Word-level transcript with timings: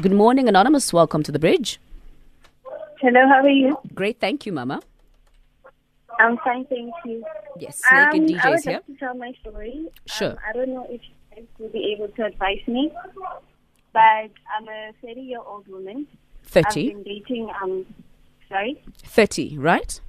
Good 0.00 0.12
morning, 0.12 0.48
Anonymous. 0.48 0.92
Welcome 0.92 1.22
to 1.22 1.32
the 1.32 1.38
bridge. 1.38 1.80
Hello, 3.00 3.26
how 3.28 3.40
are 3.42 3.48
you? 3.48 3.78
Great, 3.94 4.20
thank 4.20 4.46
you, 4.46 4.52
Mama. 4.52 4.80
I'm 6.18 6.38
fine, 6.38 6.64
thank 6.66 6.92
you. 7.04 7.24
Yes, 7.58 7.82
Um, 7.90 8.10
Naked 8.26 8.40
I 8.44 8.50
would 8.50 8.60
here. 8.64 8.72
like 8.74 8.86
to 8.86 8.94
tell 8.96 9.14
my 9.14 9.32
story. 9.40 9.88
Sure. 10.06 10.32
Um, 10.32 10.38
I 10.48 10.52
don't 10.52 10.68
know 10.70 10.86
if 10.90 11.00
you 11.02 11.14
guys 11.34 11.44
will 11.58 11.68
be 11.68 11.94
able 11.96 12.08
to 12.08 12.24
advise 12.24 12.60
me, 12.66 12.90
but 13.92 14.30
I'm 14.54 14.68
a 14.68 14.92
30 15.02 15.20
year 15.20 15.40
old 15.40 15.68
woman. 15.68 16.06
I've 16.44 16.50
30. 16.64 16.88
been 16.88 17.02
dating, 17.02 17.50
um, 17.62 17.84
sorry? 18.48 18.82
30, 19.04 19.58
right? 19.58 20.00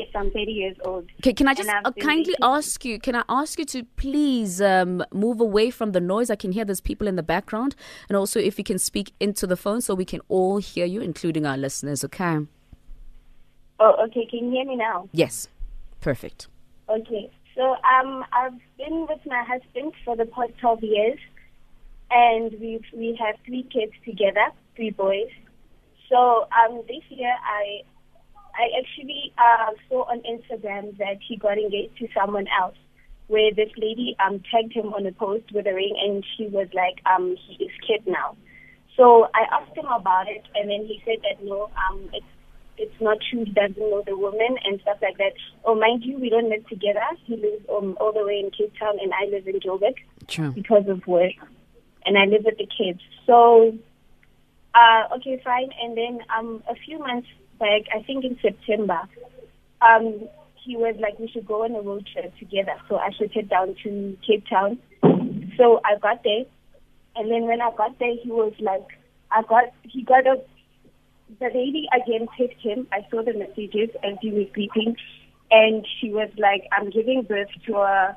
Yes, 0.00 0.08
I'm 0.14 0.30
30 0.30 0.52
years 0.52 0.76
old. 0.82 1.10
Okay, 1.20 1.34
can 1.34 1.46
I 1.46 1.52
just 1.52 1.68
uh, 1.68 1.92
kindly 2.00 2.24
dating- 2.24 2.36
ask 2.42 2.84
you? 2.86 2.98
Can 2.98 3.14
I 3.14 3.22
ask 3.28 3.58
you 3.58 3.66
to 3.66 3.84
please 3.96 4.62
um, 4.62 5.04
move 5.12 5.40
away 5.42 5.70
from 5.70 5.92
the 5.92 6.00
noise? 6.00 6.30
I 6.30 6.36
can 6.36 6.52
hear 6.52 6.64
there's 6.64 6.80
people 6.80 7.06
in 7.06 7.16
the 7.16 7.22
background, 7.22 7.76
and 8.08 8.16
also 8.16 8.40
if 8.40 8.56
you 8.56 8.64
can 8.64 8.78
speak 8.78 9.12
into 9.20 9.46
the 9.46 9.58
phone 9.58 9.82
so 9.82 9.94
we 9.94 10.06
can 10.06 10.20
all 10.28 10.56
hear 10.56 10.86
you, 10.86 11.02
including 11.02 11.44
our 11.44 11.58
listeners. 11.58 12.02
Okay? 12.02 12.38
Oh, 13.78 13.94
okay. 14.06 14.24
Can 14.24 14.46
you 14.46 14.50
hear 14.52 14.64
me 14.64 14.76
now? 14.76 15.08
Yes, 15.12 15.48
perfect. 16.00 16.48
Okay. 16.88 17.30
So 17.54 17.76
um, 17.94 18.24
I've 18.32 18.58
been 18.78 19.06
with 19.06 19.20
my 19.26 19.44
husband 19.46 19.92
for 20.02 20.16
the 20.16 20.24
past 20.24 20.52
12 20.60 20.82
years, 20.82 21.18
and 22.10 22.52
we 22.58 22.80
we 22.96 23.18
have 23.20 23.34
three 23.44 23.64
kids 23.64 23.92
together, 24.06 24.46
three 24.76 24.90
boys. 24.90 25.28
So 26.08 26.46
um, 26.58 26.82
this 26.88 27.02
year 27.10 27.34
I 27.44 27.82
I 28.60 28.68
actually 28.78 29.32
uh, 29.38 29.72
saw 29.88 30.02
on 30.12 30.20
Instagram 30.20 30.96
that 30.98 31.16
he 31.26 31.36
got 31.36 31.56
engaged 31.56 31.96
to 31.98 32.08
someone 32.14 32.46
else, 32.60 32.76
where 33.28 33.50
this 33.54 33.70
lady 33.78 34.16
um 34.24 34.42
tagged 34.50 34.72
him 34.72 34.92
on 34.92 35.06
a 35.06 35.12
post 35.12 35.50
with 35.54 35.66
a 35.66 35.74
ring, 35.74 35.96
and 36.04 36.24
she 36.36 36.46
was 36.48 36.68
like, 36.74 37.00
um, 37.10 37.36
he 37.36 37.64
is 37.64 37.70
kid 37.86 38.02
now. 38.06 38.36
So 38.96 39.28
I 39.34 39.46
asked 39.56 39.74
him 39.74 39.86
about 39.86 40.28
it, 40.28 40.44
and 40.54 40.68
then 40.68 40.84
he 40.84 41.00
said 41.06 41.18
that 41.22 41.42
no, 41.42 41.70
um, 41.88 42.10
it's 42.12 42.32
it's 42.76 43.00
not 43.00 43.16
true. 43.30 43.44
He 43.44 43.52
doesn't 43.52 43.78
know 43.78 44.02
the 44.06 44.16
woman 44.16 44.56
and 44.64 44.80
stuff 44.80 44.98
like 45.00 45.16
that. 45.18 45.32
Oh, 45.64 45.74
mind 45.74 46.02
you, 46.04 46.18
we 46.18 46.28
don't 46.28 46.50
live 46.50 46.66
together. 46.68 47.00
He 47.24 47.36
lives 47.36 47.64
um, 47.74 47.96
all 48.00 48.12
the 48.12 48.24
way 48.24 48.40
in 48.44 48.50
Cape 48.50 48.74
Town, 48.78 48.96
and 49.00 49.12
I 49.14 49.24
live 49.30 49.46
in 49.46 49.60
Joburg 49.60 49.96
True. 50.26 50.52
because 50.52 50.86
of 50.88 51.06
work, 51.06 51.32
and 52.04 52.18
I 52.18 52.24
live 52.24 52.44
with 52.44 52.58
the 52.58 52.66
kids. 52.66 53.00
So, 53.26 53.76
uh, 54.74 55.16
okay, 55.16 55.40
fine. 55.44 55.70
And 55.82 55.96
then 55.96 56.20
um, 56.36 56.62
a 56.68 56.74
few 56.74 56.98
months 56.98 57.28
back, 57.60 57.82
I 57.94 58.02
think 58.02 58.24
in 58.24 58.36
September, 58.42 59.02
um, 59.82 60.26
he 60.64 60.76
was 60.76 60.96
like, 61.00 61.18
we 61.18 61.28
should 61.28 61.46
go 61.46 61.64
on 61.64 61.76
a 61.76 61.80
road 61.80 62.06
trip 62.12 62.32
together. 62.38 62.74
So 62.88 62.96
I 62.96 63.10
should 63.16 63.32
head 63.32 63.48
down 63.48 63.76
to 63.84 64.16
Cape 64.26 64.44
Town. 64.50 64.78
So 65.56 65.80
I 65.84 65.98
got 66.00 66.24
there, 66.24 66.44
and 67.16 67.30
then 67.30 67.42
when 67.42 67.60
I 67.60 67.70
got 67.76 67.98
there, 67.98 68.14
he 68.22 68.30
was 68.30 68.54
like, 68.60 68.86
I 69.30 69.42
got, 69.42 69.64
he 69.82 70.02
got 70.02 70.26
a, 70.26 70.36
the 71.38 71.46
lady 71.46 71.86
again 71.94 72.26
texted 72.38 72.60
him. 72.60 72.88
I 72.92 73.06
saw 73.10 73.22
the 73.22 73.34
messages 73.34 73.90
as 74.02 74.16
he 74.20 74.30
was 74.32 74.46
sleeping, 74.54 74.96
and 75.50 75.86
she 76.00 76.10
was 76.10 76.30
like, 76.38 76.64
I'm 76.72 76.90
giving 76.90 77.22
birth 77.22 77.48
to 77.66 77.76
a, 77.76 78.16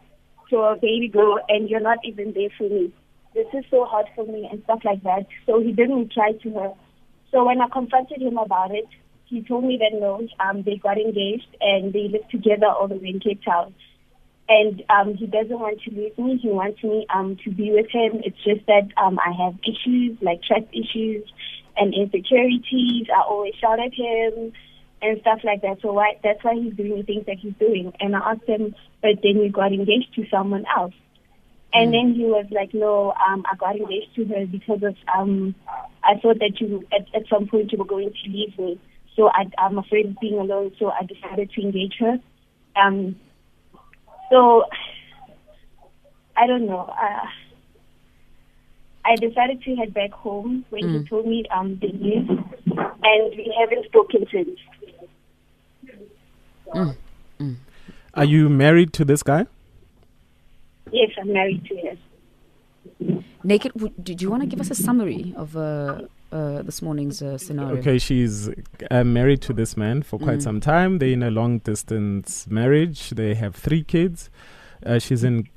to 0.50 0.58
a 0.58 0.76
baby 0.76 1.10
girl, 1.12 1.40
and 1.50 1.70
you're 1.70 1.80
not 1.80 2.00
even 2.06 2.34
there 2.34 2.50
for 2.58 2.70
me. 2.70 2.94
This 3.36 3.48
is 3.54 3.66
so 3.70 3.86
hard 3.86 4.08
for 4.16 4.26
me, 4.26 4.48
and 4.52 4.64
stuff 4.64 4.80
like 4.86 5.04
that. 5.04 5.26
So 5.46 5.60
he 5.60 5.72
didn't 5.72 6.00
reply 6.00 6.34
to 6.44 6.50
her. 6.52 6.74
So 7.32 7.46
when 7.46 7.62
I 7.62 7.68
confronted 7.68 8.22
him 8.22 8.38
about 8.38 8.72
it, 8.72 8.88
he 9.26 9.42
told 9.42 9.64
me 9.64 9.78
that 9.78 9.98
no, 9.98 10.28
um, 10.40 10.64
they 10.64 10.78
got 10.78 10.98
engaged 10.98 11.48
and 11.62 11.94
they 11.94 12.08
live 12.08 12.28
together 12.30 12.68
all 12.68 12.88
the 12.88 12.96
way 12.96 13.10
in 13.10 13.20
Cape 13.20 13.44
Town. 13.44 13.74
And 14.50 14.84
um, 14.90 15.16
he 15.16 15.26
doesn't 15.26 15.58
want 15.58 15.82
to 15.84 15.92
leave 15.92 16.18
me. 16.18 16.38
He 16.38 16.50
wants 16.50 16.84
me 16.84 17.06
um, 17.14 17.38
to 17.44 17.50
be 17.50 17.72
with 17.72 17.90
him. 17.90 18.22
It's 18.24 18.44
just 18.44 18.66
that 18.68 18.90
um, 18.98 19.18
I 19.20 19.32
have 19.44 19.56
issues 19.64 20.18
like 20.22 20.44
trust 20.44 20.68
issues 20.74 21.24
and 21.78 21.94
insecurities. 21.94 23.08
I 23.10 23.22
always 23.22 23.56
shout 23.56 23.80
at 23.80 23.94
him 23.94 24.52
and 25.02 25.22
stuff 25.22 25.40
like 25.44 25.62
that. 25.62 25.82
So 25.82 25.94
why, 25.94 26.20
that's 26.24 26.44
why 26.44 26.56
he's 26.56 26.74
doing 26.74 26.98
the 26.98 27.04
things 27.04 27.26
that 27.26 27.38
he's 27.40 27.54
doing. 27.60 27.94
And 28.00 28.16
I 28.16 28.34
asked 28.34 28.48
him, 28.48 28.76
but 29.02 29.22
then 29.24 29.38
you 29.38 29.50
got 29.50 29.72
engaged 29.72 30.14
to 30.16 30.26
someone 30.30 30.66
else. 30.76 30.94
And 31.74 31.92
then 31.92 32.14
he 32.14 32.26
was 32.26 32.46
like, 32.52 32.74
no, 32.74 33.14
um, 33.28 33.44
I 33.52 33.56
got 33.56 33.76
engaged 33.76 34.14
to 34.16 34.26
her 34.26 34.46
because 34.46 34.84
of, 34.84 34.96
um, 35.14 35.56
I 36.04 36.20
thought 36.22 36.38
that 36.40 36.62
you, 36.62 36.86
at, 36.94 37.08
at 37.16 37.28
some 37.28 37.48
point 37.48 37.72
you 37.72 37.80
were 37.80 37.86
going 37.86 38.12
to 38.12 38.30
leave 38.30 38.58
me. 38.60 38.80
So 39.16 39.30
I, 39.30 39.46
I'm 39.58 39.78
afraid 39.78 40.08
of 40.08 40.20
being 40.20 40.40
alone, 40.40 40.72
so 40.80 40.90
I 40.90 41.06
decided 41.06 41.52
to 41.52 41.62
engage 41.62 41.96
her. 42.00 42.18
Um, 42.76 43.16
so, 44.32 44.64
I 46.36 46.48
don't 46.48 46.66
know. 46.66 46.92
Uh, 47.00 47.28
I 49.06 49.16
decided 49.16 49.62
to 49.64 49.76
head 49.76 49.94
back 49.94 50.12
home 50.12 50.66
when 50.70 50.90
he 50.90 51.08
told 51.08 51.28
me 51.28 51.46
um, 51.56 51.78
the 51.82 51.90
news, 51.92 52.28
and 52.28 53.36
we 53.38 53.56
haven't 53.60 53.86
spoken 53.86 54.26
since. 54.32 54.60
Are 58.16 58.26
you 58.26 58.50
married 58.50 58.94
to 58.94 59.06
this 59.06 59.24
guy? 59.24 59.46
Yes, 60.92 61.10
I'm 61.20 61.34
married 61.34 61.66
to 61.66 61.76
him. 61.76 63.24
Naked, 63.44 63.72
would, 63.82 64.04
did 64.04 64.22
you 64.22 64.30
want 64.30 64.42
to 64.44 64.48
give 64.48 64.62
us 64.62 64.70
a 64.72 64.76
summary 64.76 65.34
of 65.36 65.58
uh, 65.58 66.02
uh, 66.34 66.62
this 66.64 66.82
morning's 66.82 67.22
uh, 67.22 67.38
scenario? 67.38 67.78
Okay, 67.80 68.00
she's 68.00 68.50
uh, 68.92 69.04
married 69.04 69.42
to 69.44 69.54
this 69.54 69.78
man 69.78 70.02
for 70.04 70.18
quite 70.20 70.40
Mm. 70.40 70.44
some 70.44 70.60
time. 70.60 70.98
They're 71.00 71.14
in 71.14 71.24
a 71.24 71.32
long 71.32 71.60
distance 71.60 72.48
marriage. 72.50 73.12
They 73.12 73.36
have 73.36 73.54
three 73.56 73.84
kids. 73.84 74.30
Uh, 74.86 75.00
she's 75.00 75.24
in 75.24 75.48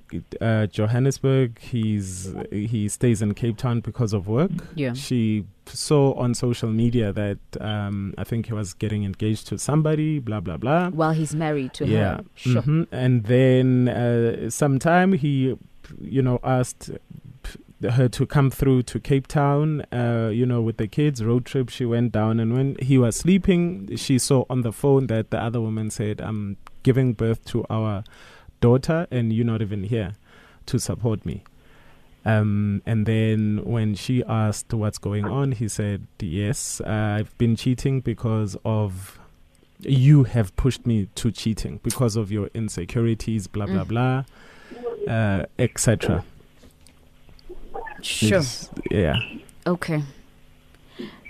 uh, 0.40 0.66
Johannesburg. 0.66 1.58
He's 1.58 2.32
he 2.52 2.88
stays 2.88 3.22
in 3.22 3.34
Cape 3.34 3.56
Town 3.56 3.80
because 3.80 4.12
of 4.12 4.28
work. 4.28 4.52
Yeah. 4.76 4.92
She 4.94 5.44
saw 5.66 6.12
on 6.14 6.34
social 6.34 6.70
media 6.70 7.12
that 7.12 7.38
um, 7.60 8.14
I 8.16 8.22
think 8.24 8.46
he 8.46 8.52
was 8.54 8.72
getting 8.74 9.02
engaged 9.04 9.48
to 9.48 9.58
somebody. 9.58 10.20
Blah 10.20 10.40
blah 10.40 10.58
blah. 10.58 10.90
While 10.90 11.12
he's 11.12 11.34
married 11.34 11.72
to 11.74 11.86
yeah. 11.86 11.98
her. 12.18 12.24
Sure. 12.36 12.62
Mhm. 12.62 12.86
And 12.92 13.24
then 13.24 13.88
uh, 13.88 14.48
sometime 14.50 15.12
he, 15.14 15.56
you 16.00 16.22
know, 16.22 16.38
asked 16.44 16.90
her 17.82 18.08
to 18.08 18.26
come 18.26 18.50
through 18.50 18.82
to 18.84 18.98
Cape 19.00 19.26
Town, 19.26 19.82
uh, 19.92 20.30
you 20.32 20.46
know, 20.46 20.60
with 20.62 20.78
the 20.78 20.86
kids, 20.88 21.22
road 21.22 21.44
trip. 21.44 21.68
She 21.68 21.84
went 21.84 22.12
down, 22.12 22.40
and 22.40 22.54
when 22.54 22.76
he 22.80 22.96
was 22.98 23.16
sleeping, 23.16 23.94
she 23.96 24.18
saw 24.18 24.44
on 24.48 24.62
the 24.62 24.72
phone 24.72 25.06
that 25.08 25.30
the 25.30 25.38
other 25.42 25.60
woman 25.60 25.90
said, 25.90 26.20
I'm 26.20 26.56
giving 26.82 27.12
birth 27.12 27.44
to 27.46 27.64
our 27.68 28.02
daughter, 28.60 29.06
and 29.10 29.32
you're 29.32 29.44
not 29.44 29.60
even 29.62 29.84
here 29.84 30.12
to 30.66 30.78
support 30.78 31.24
me. 31.26 31.44
Um, 32.24 32.82
and 32.86 33.06
then 33.06 33.60
when 33.64 33.94
she 33.94 34.24
asked 34.24 34.72
what's 34.74 34.98
going 34.98 35.26
on, 35.26 35.52
he 35.52 35.68
said, 35.68 36.06
Yes, 36.18 36.80
I've 36.80 37.36
been 37.38 37.54
cheating 37.54 38.00
because 38.00 38.56
of 38.64 39.20
you 39.80 40.24
have 40.24 40.56
pushed 40.56 40.86
me 40.86 41.06
to 41.16 41.30
cheating 41.30 41.78
because 41.84 42.16
of 42.16 42.32
your 42.32 42.48
insecurities, 42.54 43.46
blah, 43.46 43.66
blah, 43.66 43.84
Mm. 43.84 43.88
blah, 43.88 44.24
uh, 45.08 45.44
etc. 45.58 46.24
Sure. 48.02 48.38
It's- 48.38 48.70
Yeah. 48.90 49.16
Okay. 49.66 50.02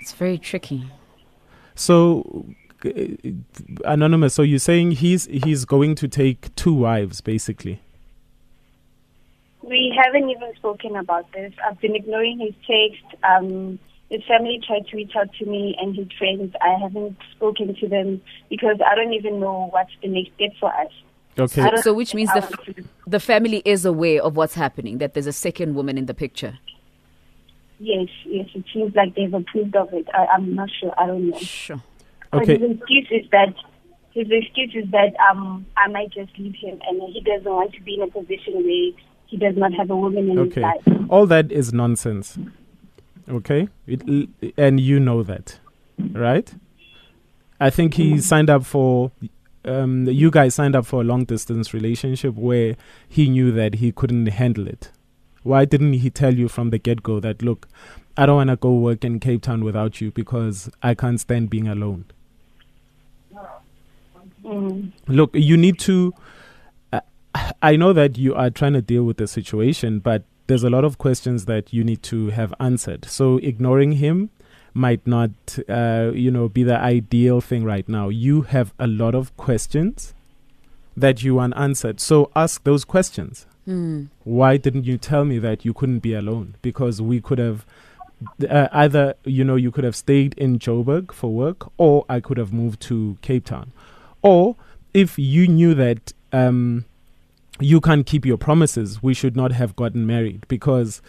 It's 0.01 0.13
very 0.13 0.37
tricky. 0.37 0.85
So, 1.75 2.45
uh, 2.85 2.89
anonymous. 3.85 4.33
So 4.35 4.41
you're 4.43 4.59
saying 4.59 4.91
he's 4.91 5.25
he's 5.25 5.65
going 5.65 5.95
to 5.95 6.07
take 6.07 6.53
two 6.55 6.73
wives, 6.73 7.21
basically. 7.21 7.81
We 9.61 9.93
haven't 10.01 10.29
even 10.29 10.53
spoken 10.55 10.95
about 10.95 11.31
this. 11.33 11.51
I've 11.67 11.79
been 11.81 11.95
ignoring 11.95 12.39
his 12.39 12.53
text. 12.65 13.21
Um, 13.23 13.79
his 14.09 14.23
family 14.25 14.61
tried 14.65 14.87
to 14.87 14.95
reach 14.95 15.11
out 15.17 15.33
to 15.39 15.45
me 15.45 15.75
and 15.81 15.93
his 15.95 16.07
friends. 16.17 16.53
I 16.61 16.77
haven't 16.81 17.17
spoken 17.35 17.75
to 17.75 17.87
them 17.89 18.21
because 18.49 18.77
I 18.85 18.95
don't 18.95 19.11
even 19.13 19.41
know 19.41 19.67
what's 19.71 19.91
the 20.01 20.07
next 20.07 20.31
step 20.35 20.51
for 20.59 20.69
us. 20.73 20.91
Okay. 21.39 21.69
So 21.81 21.93
which 21.93 22.13
means 22.13 22.31
the 22.33 22.39
want 22.41 22.65
to- 22.77 22.83
The 23.07 23.19
family 23.19 23.61
is 23.65 23.85
aware 23.85 24.21
of 24.23 24.35
what's 24.35 24.55
happening, 24.55 24.97
that 24.97 25.13
there's 25.13 25.27
a 25.27 25.33
second 25.33 25.75
woman 25.75 25.97
in 25.97 26.05
the 26.05 26.13
picture. 26.13 26.57
yes, 27.79 28.07
yes, 28.25 28.47
it 28.55 28.63
seems 28.73 28.95
like 28.95 29.13
they've 29.15 29.33
approved 29.33 29.75
of 29.75 29.93
it. 29.93 30.07
I, 30.13 30.25
I'm 30.33 30.55
not 30.55 30.69
sure. 30.79 30.93
I 30.97 31.05
don't 31.07 31.29
know. 31.29 31.37
Sure. 31.37 31.81
But 32.31 32.41
Okay. 32.43 32.57
his 32.57 32.71
excuse 32.77 33.07
is 33.11 33.29
that 33.31 33.53
his 34.11 34.27
excuse 34.31 34.73
is 34.73 34.89
that 34.91 35.13
um 35.29 35.65
I 35.77 35.87
might 35.89 36.11
just 36.11 36.31
leave 36.39 36.55
him 36.55 36.79
and 36.87 37.01
he 37.13 37.21
doesn't 37.21 37.51
want 37.51 37.73
to 37.73 37.81
be 37.83 37.93
in 37.95 38.01
a 38.01 38.07
position 38.07 38.55
where 38.55 38.91
he 39.27 39.37
does 39.37 39.55
not 39.55 39.73
have 39.75 39.89
a 39.91 39.95
woman 39.95 40.29
in 40.31 40.37
his 40.37 40.47
Okay. 40.47 40.61
life. 40.61 40.83
All 41.09 41.25
that 41.27 41.51
is 41.51 41.71
nonsense. 41.71 42.37
Okay? 43.29 43.67
It, 43.85 44.01
and 44.57 44.79
you 44.79 44.99
know 44.99 45.21
that, 45.23 45.59
right? 46.13 46.51
I 47.59 47.69
think 47.69 47.93
he 47.95 48.19
signed 48.19 48.49
up 48.49 48.65
for. 48.65 49.11
Um, 49.67 50.07
you 50.07 50.31
guys 50.31 50.55
signed 50.55 50.75
up 50.75 50.85
for 50.85 51.01
a 51.01 51.03
long 51.03 51.25
distance 51.25 51.73
relationship 51.73 52.35
where 52.35 52.75
he 53.07 53.29
knew 53.29 53.51
that 53.51 53.75
he 53.75 53.91
couldn't 53.91 54.27
handle 54.27 54.67
it. 54.67 54.91
Why 55.43 55.65
didn't 55.65 55.93
he 55.93 56.09
tell 56.09 56.33
you 56.33 56.47
from 56.47 56.69
the 56.69 56.77
get 56.77 57.03
go 57.03 57.19
that, 57.19 57.41
look, 57.41 57.67
I 58.15 58.25
don't 58.25 58.37
want 58.37 58.49
to 58.49 58.55
go 58.55 58.73
work 58.73 59.03
in 59.03 59.19
Cape 59.19 59.43
Town 59.43 59.63
without 59.63 60.01
you 60.01 60.11
because 60.11 60.69
I 60.81 60.93
can't 60.93 61.19
stand 61.19 61.49
being 61.49 61.67
alone? 61.67 62.05
Mm. 64.43 64.91
Look, 65.07 65.31
you 65.33 65.57
need 65.57 65.77
to. 65.79 66.13
Uh, 66.93 67.01
I 67.61 67.75
know 67.75 67.93
that 67.93 68.17
you 68.17 68.33
are 68.33 68.49
trying 68.49 68.73
to 68.73 68.81
deal 68.81 69.03
with 69.03 69.17
the 69.17 69.27
situation, 69.27 69.99
but 69.99 70.23
there's 70.47 70.63
a 70.63 70.69
lot 70.69 70.85
of 70.85 70.97
questions 70.97 71.45
that 71.45 71.73
you 71.73 71.83
need 71.83 72.01
to 72.03 72.29
have 72.29 72.53
answered. 72.59 73.05
So 73.05 73.37
ignoring 73.37 73.93
him 73.93 74.29
might 74.77 75.05
not, 75.05 75.31
uh, 75.67 76.11
you 76.13 76.31
know, 76.31 76.47
be 76.47 76.63
the 76.63 76.77
ideal 76.77 77.41
thing 77.41 77.63
right 77.63 77.87
now. 77.89 78.09
You 78.09 78.43
have 78.43 78.73
a 78.79 78.87
lot 78.87 79.15
of 79.15 79.35
questions 79.35 80.13
that 80.95 81.23
you 81.23 81.35
want 81.35 81.53
answered. 81.57 81.99
So 81.99 82.31
ask 82.35 82.63
those 82.63 82.85
questions. 82.85 83.45
Mm. 83.67 84.07
Why 84.23 84.57
didn't 84.57 84.85
you 84.85 84.97
tell 84.97 85.25
me 85.25 85.39
that 85.39 85.65
you 85.65 85.73
couldn't 85.73 85.99
be 85.99 86.13
alone? 86.13 86.55
Because 86.61 87.01
we 87.01 87.19
could 87.19 87.39
have 87.39 87.65
uh, 88.49 88.67
either, 88.71 89.15
you 89.25 89.43
know, 89.43 89.55
you 89.55 89.71
could 89.71 89.83
have 89.83 89.95
stayed 89.95 90.33
in 90.37 90.59
Joburg 90.59 91.11
for 91.11 91.31
work, 91.33 91.71
or 91.77 92.05
I 92.07 92.19
could 92.19 92.37
have 92.37 92.53
moved 92.53 92.79
to 92.81 93.17
Cape 93.21 93.45
Town. 93.45 93.71
Or 94.21 94.55
if 94.93 95.19
you 95.19 95.47
knew 95.47 95.73
that 95.73 96.13
um, 96.31 96.85
you 97.59 97.81
can't 97.81 98.05
keep 98.05 98.25
your 98.25 98.37
promises, 98.37 99.03
we 99.03 99.13
should 99.13 99.35
not 99.35 99.51
have 99.51 99.75
gotten 99.75 100.05
married 100.05 100.45
because. 100.47 101.01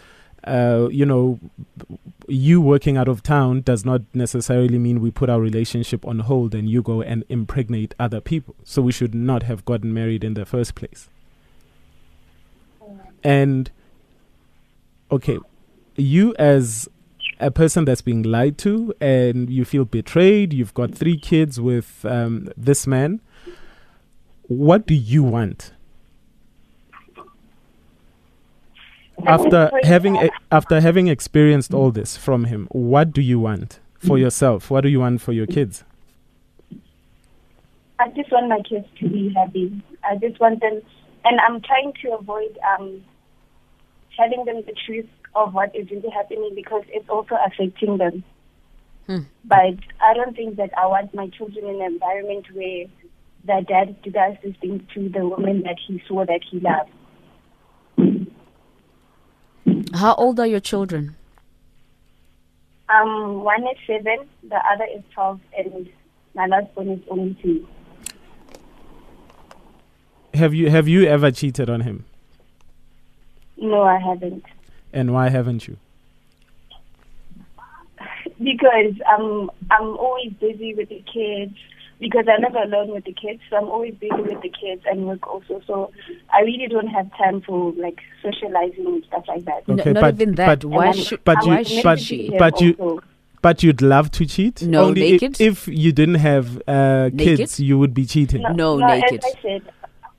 Uh, 0.43 0.87
you 0.91 1.05
know, 1.05 1.39
you 2.27 2.61
working 2.61 2.97
out 2.97 3.07
of 3.07 3.23
town 3.23 3.61
does 3.61 3.83
not 3.83 4.01
necessarily 4.13 4.77
mean 4.77 5.01
we 5.01 5.11
put 5.11 5.29
our 5.29 5.39
relationship 5.39 6.05
on 6.05 6.19
hold 6.19 6.55
and 6.55 6.69
you 6.69 6.81
go 6.81 7.01
and 7.01 7.23
impregnate 7.29 7.93
other 7.99 8.21
people. 8.21 8.55
So 8.63 8.81
we 8.81 8.91
should 8.91 9.15
not 9.15 9.43
have 9.43 9.65
gotten 9.65 9.93
married 9.93 10.23
in 10.23 10.35
the 10.35 10.45
first 10.45 10.75
place. 10.75 11.09
And 13.23 13.69
okay, 15.11 15.39
you 15.95 16.33
as 16.39 16.87
a 17.39 17.51
person 17.51 17.85
that's 17.85 18.01
being 18.01 18.23
lied 18.23 18.57
to 18.59 18.93
and 18.99 19.49
you 19.49 19.65
feel 19.65 19.85
betrayed, 19.85 20.53
you've 20.53 20.73
got 20.73 20.93
three 20.93 21.17
kids 21.17 21.59
with 21.59 22.05
um, 22.05 22.49
this 22.55 22.85
man. 22.85 23.21
What 24.43 24.87
do 24.87 24.93
you 24.93 25.23
want? 25.23 25.71
After 29.25 29.71
having 29.83 30.29
after 30.51 30.81
having 30.81 31.07
experienced 31.07 31.73
all 31.73 31.91
this 31.91 32.17
from 32.17 32.45
him, 32.45 32.67
what 32.71 33.11
do 33.11 33.21
you 33.21 33.39
want 33.39 33.79
for 33.99 34.17
yourself? 34.17 34.69
What 34.69 34.81
do 34.81 34.89
you 34.89 34.99
want 34.99 35.21
for 35.21 35.33
your 35.33 35.47
kids? 35.47 35.83
I 37.99 38.07
just 38.09 38.31
want 38.31 38.47
my 38.47 38.61
kids 38.61 38.87
to 38.99 39.09
be 39.09 39.33
happy. 39.35 39.83
I 40.03 40.15
just 40.15 40.39
want 40.39 40.61
them, 40.61 40.81
and 41.25 41.39
I'm 41.41 41.61
trying 41.61 41.93
to 42.03 42.13
avoid 42.13 42.57
um, 42.65 43.03
telling 44.15 44.45
them 44.45 44.63
the 44.65 44.73
truth 44.85 45.09
of 45.35 45.53
what 45.53 45.75
is 45.75 45.89
really 45.91 46.09
happening 46.09 46.51
because 46.55 46.83
it's 46.87 47.09
also 47.09 47.35
affecting 47.45 47.97
them. 47.97 48.23
Hmm. 49.05 49.19
But 49.43 49.75
I 50.01 50.13
don't 50.13 50.35
think 50.35 50.55
that 50.57 50.71
I 50.77 50.85
want 50.85 51.13
my 51.13 51.27
children 51.29 51.65
in 51.65 51.81
an 51.81 51.93
environment 51.93 52.45
where 52.53 52.85
their 53.43 53.61
dad 53.61 54.01
does 54.03 54.35
this 54.43 54.55
thing 54.61 54.87
to 54.93 55.09
the 55.09 55.27
woman 55.27 55.63
that 55.63 55.77
he 55.85 56.01
swore 56.07 56.25
that 56.25 56.41
he 56.49 56.59
loved. 56.59 56.91
How 59.93 60.15
old 60.15 60.39
are 60.39 60.47
your 60.47 60.59
children? 60.59 61.15
Um, 62.89 63.43
one 63.43 63.63
is 63.63 63.77
seven, 63.85 64.27
the 64.47 64.55
other 64.71 64.85
is 64.95 65.03
twelve, 65.13 65.39
and 65.57 65.89
my 66.33 66.47
last 66.47 66.67
one 66.73 66.89
is 66.89 66.99
only 67.09 67.37
two. 67.41 67.67
Have 70.33 70.53
you 70.53 70.69
have 70.69 70.87
you 70.87 71.05
ever 71.05 71.31
cheated 71.31 71.69
on 71.69 71.81
him? 71.81 72.05
No, 73.57 73.81
I 73.83 73.99
haven't. 73.99 74.45
And 74.93 75.13
why 75.13 75.29
haven't 75.29 75.67
you? 75.67 75.77
because 78.39 78.93
I'm 79.07 79.51
I'm 79.69 79.97
always 79.97 80.33
busy 80.39 80.73
with 80.73 80.89
the 80.89 81.03
kids 81.13 81.55
because 81.99 82.25
I 82.27 82.37
never 82.39 82.59
alone 82.63 82.91
with 82.93 83.03
the 83.05 83.13
kids, 83.13 83.41
so 83.49 83.57
I'm 83.57 83.65
always 83.69 83.93
busy 83.95 84.21
with 84.21 84.41
the 84.41 84.49
kids 84.49 84.81
and 84.85 85.05
work 85.05 85.27
also. 85.27 85.61
So 85.67 85.91
I 86.33 86.41
really 86.41 86.67
don't 86.67 86.87
have 86.87 87.09
time 87.17 87.41
for 87.41 87.73
like 87.73 87.99
socializing 88.23 88.85
and 88.85 89.03
stuff 89.05 89.25
like 89.27 89.45
that. 89.45 89.63
N- 89.67 89.79
Okay, 89.79 89.91
not 89.93 90.01
but- 90.01 90.13
even 90.15 90.35
that. 90.35 90.61
but- 90.61 90.69
why 90.69 90.87
And 90.87 90.95
should 90.97 91.23
but 91.23 91.43
you, 91.45 91.51
why 91.51 91.63
should 91.63 91.83
but, 91.83 91.99
she? 91.99 92.29
But 92.37 92.61
you. 92.61 92.73
Also. 92.79 93.03
But 93.41 93.63
you'd 93.63 93.81
love 93.81 94.11
to 94.11 94.25
cheat? 94.25 94.61
No, 94.63 94.85
Only 94.87 95.07
i- 95.07 95.11
naked? 95.11 95.39
If, 95.39 95.65
you 95.69 95.93
didn't 95.93 96.15
have 96.15 96.61
uh, 96.67 97.09
Naked? 97.13 97.37
kids, 97.37 97.59
you 97.59 97.79
would 97.79 97.93
be 97.93 98.05
cheating. 98.05 98.41
No, 98.41 98.51
no, 98.77 98.85
naked. 98.87 99.23
As 99.23 99.33
I 99.37 99.41
said, 99.41 99.61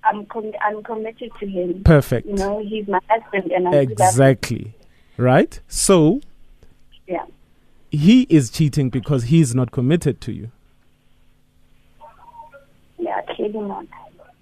I'm 0.05 0.25
com- 0.27 0.53
I'm 0.67 0.83
committed 0.83 1.31
to 1.39 1.47
him. 1.47 1.83
Perfect. 1.85 2.27
You 2.27 2.37
know, 2.37 2.61
he's 2.65 2.89
my 2.89 2.99
husband, 3.11 3.53
and 3.53 3.69
I 3.69 3.71
do 3.71 3.77
love 3.77 3.87
him. 3.89 3.91
Exactly. 3.93 4.75
Right? 5.19 5.61
So 5.69 6.23
Yeah. 7.07 7.27
he 7.91 8.23
is 8.31 8.49
cheating 8.51 8.89
because 8.89 9.25
he's 9.25 9.55
not 9.55 9.71
committed 9.71 10.23
to 10.23 10.33
you. 10.33 10.51
Yeah, 13.43 13.49
clearly 13.49 13.69
not. 13.69 13.87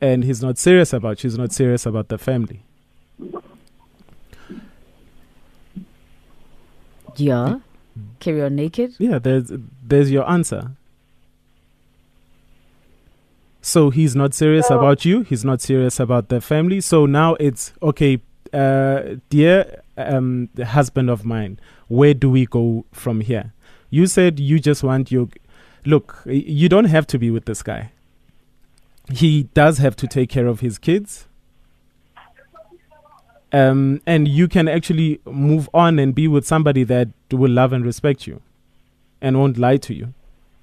And 0.00 0.24
he's 0.24 0.42
not 0.42 0.58
serious 0.58 0.92
about 0.92 1.22
you. 1.22 1.30
He's 1.30 1.38
not 1.38 1.52
serious 1.52 1.86
about 1.86 2.08
the 2.08 2.18
family. 2.18 2.62
Yeah. 7.16 7.58
Carry 8.20 8.42
on 8.42 8.54
naked? 8.56 8.94
Yeah, 8.98 9.18
there's 9.18 9.50
there's 9.82 10.10
your 10.10 10.28
answer. 10.30 10.70
So 13.60 13.90
he's 13.90 14.14
not 14.14 14.34
serious 14.34 14.68
So- 14.68 14.78
about 14.78 15.04
you. 15.04 15.22
He's 15.22 15.44
not 15.44 15.60
serious 15.60 15.98
about 16.00 16.28
the 16.28 16.40
family. 16.40 16.80
So 16.80 17.06
now 17.06 17.34
it's 17.34 17.72
okay, 17.82 18.20
uh, 18.52 19.16
dear 19.30 19.82
um, 19.96 20.48
the 20.54 20.64
husband 20.66 21.10
of 21.10 21.24
mine. 21.24 21.58
Where 21.88 22.14
do 22.14 22.30
we 22.30 22.46
go 22.46 22.84
from 22.92 23.20
here? 23.20 23.52
You 23.90 24.06
said 24.06 24.38
you 24.38 24.60
just 24.60 24.84
want 24.84 25.10
your 25.10 25.28
look. 25.84 26.22
You 26.26 26.68
don't 26.68 26.84
have 26.84 27.06
to 27.08 27.18
be 27.18 27.30
with 27.30 27.46
this 27.46 27.62
guy. 27.62 27.90
He 29.12 29.44
does 29.54 29.78
have 29.78 29.96
to 29.96 30.06
take 30.06 30.28
care 30.28 30.46
of 30.46 30.60
his 30.60 30.78
kids. 30.78 31.26
Um, 33.50 34.02
and 34.06 34.28
you 34.28 34.46
can 34.46 34.68
actually 34.68 35.20
move 35.24 35.70
on 35.72 35.98
and 35.98 36.14
be 36.14 36.28
with 36.28 36.46
somebody 36.46 36.84
that 36.84 37.08
will 37.30 37.50
love 37.50 37.72
and 37.72 37.82
respect 37.84 38.26
you 38.26 38.42
and 39.22 39.38
won't 39.38 39.56
lie 39.56 39.78
to 39.78 39.94
you 39.94 40.12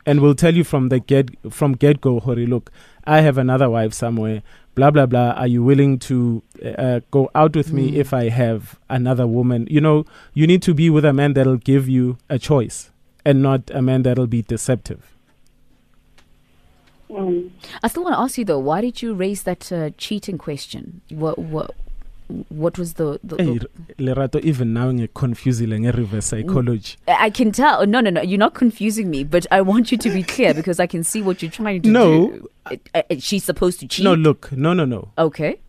and 0.06 0.19
will 0.21 0.36
tell 0.36 0.53
you 0.53 0.63
from 0.63 0.89
the 0.89 1.00
get 1.00 1.30
from 1.51 1.74
get 1.74 2.00
go 2.00 2.19
hori 2.19 2.45
look 2.45 2.71
i 3.06 3.21
have 3.21 3.39
another 3.39 3.71
wife 3.71 3.92
somewhere 3.92 4.44
blah 4.75 4.92
blah 4.92 5.07
blah 5.07 5.31
are 5.31 5.47
you 5.47 5.63
willing 5.63 5.97
to 5.97 6.44
uh, 6.77 7.00
go 7.09 7.27
out 7.33 7.56
with 7.56 7.74
me 7.74 7.89
Mm. 7.92 7.95
if 7.95 8.13
i 8.13 8.30
have 8.30 8.80
another 8.88 9.25
woman 9.25 9.68
you 9.69 9.81
know 9.81 10.06
you 10.36 10.45
need 10.45 10.62
to 10.62 10.75
be 10.75 10.92
with 10.92 11.03
a 11.06 11.12
man 11.12 11.33
that'll 11.33 11.57
give 11.57 11.89
you 11.89 12.18
a 12.30 12.38
choice 12.38 12.92
and 13.25 13.42
not 13.42 13.71
a 13.71 13.81
man 13.81 14.03
that'll 14.03 14.27
be 14.27 14.44
deceptive 14.44 15.15
Mm. 17.16 17.50
I 17.84 17.88
still 17.88 18.04
want 18.04 18.16
to 18.16 18.20
ask 18.20 18.38
you 18.38 18.46
though, 18.46 18.60
why 18.60 18.82
did 18.82 19.02
you 19.02 19.14
raise 19.14 19.44
that 19.44 19.72
uh, 19.72 19.90
cheating 19.98 20.38
question? 20.38 21.02
What 21.10 21.38
what 21.40 21.72
what 22.50 22.80
was 22.80 22.96
the, 22.96 23.20
the, 23.24 23.36
hey, 23.38 23.60
the 23.60 23.70
lerato 24.04 24.42
even 24.42 24.74
now 24.74 24.92
confusing 25.14 25.70
reverse 25.84 26.26
psychology 26.26 26.98
I 27.08 27.30
can 27.30 27.52
tell. 27.52 27.86
No, 27.86 28.00
no, 28.02 28.10
no. 28.10 28.22
You're 28.22 28.40
not 28.40 28.56
confusing 28.56 29.12
me, 29.12 29.24
but 29.24 29.46
I 29.52 29.62
want 29.62 29.92
you 29.92 29.98
to 30.00 30.10
be 30.10 30.24
clear 30.24 30.54
because 30.60 30.80
I 30.80 30.88
can 30.88 31.04
see 31.04 31.22
what 31.22 31.44
you're 31.44 31.52
trying 31.52 31.84
to 31.84 31.90
No. 31.90 32.28
do. 32.31 32.50
Uh, 32.66 32.76
uh, 32.95 33.02
she's 33.19 33.44
supposed 33.44 33.80
to 33.81 33.88
cheat. 33.88 34.04
no 34.04 34.16
look 34.16 34.52
no 34.52 34.74
no 34.74 34.86
no 34.86 35.10
Okay. 35.19 35.60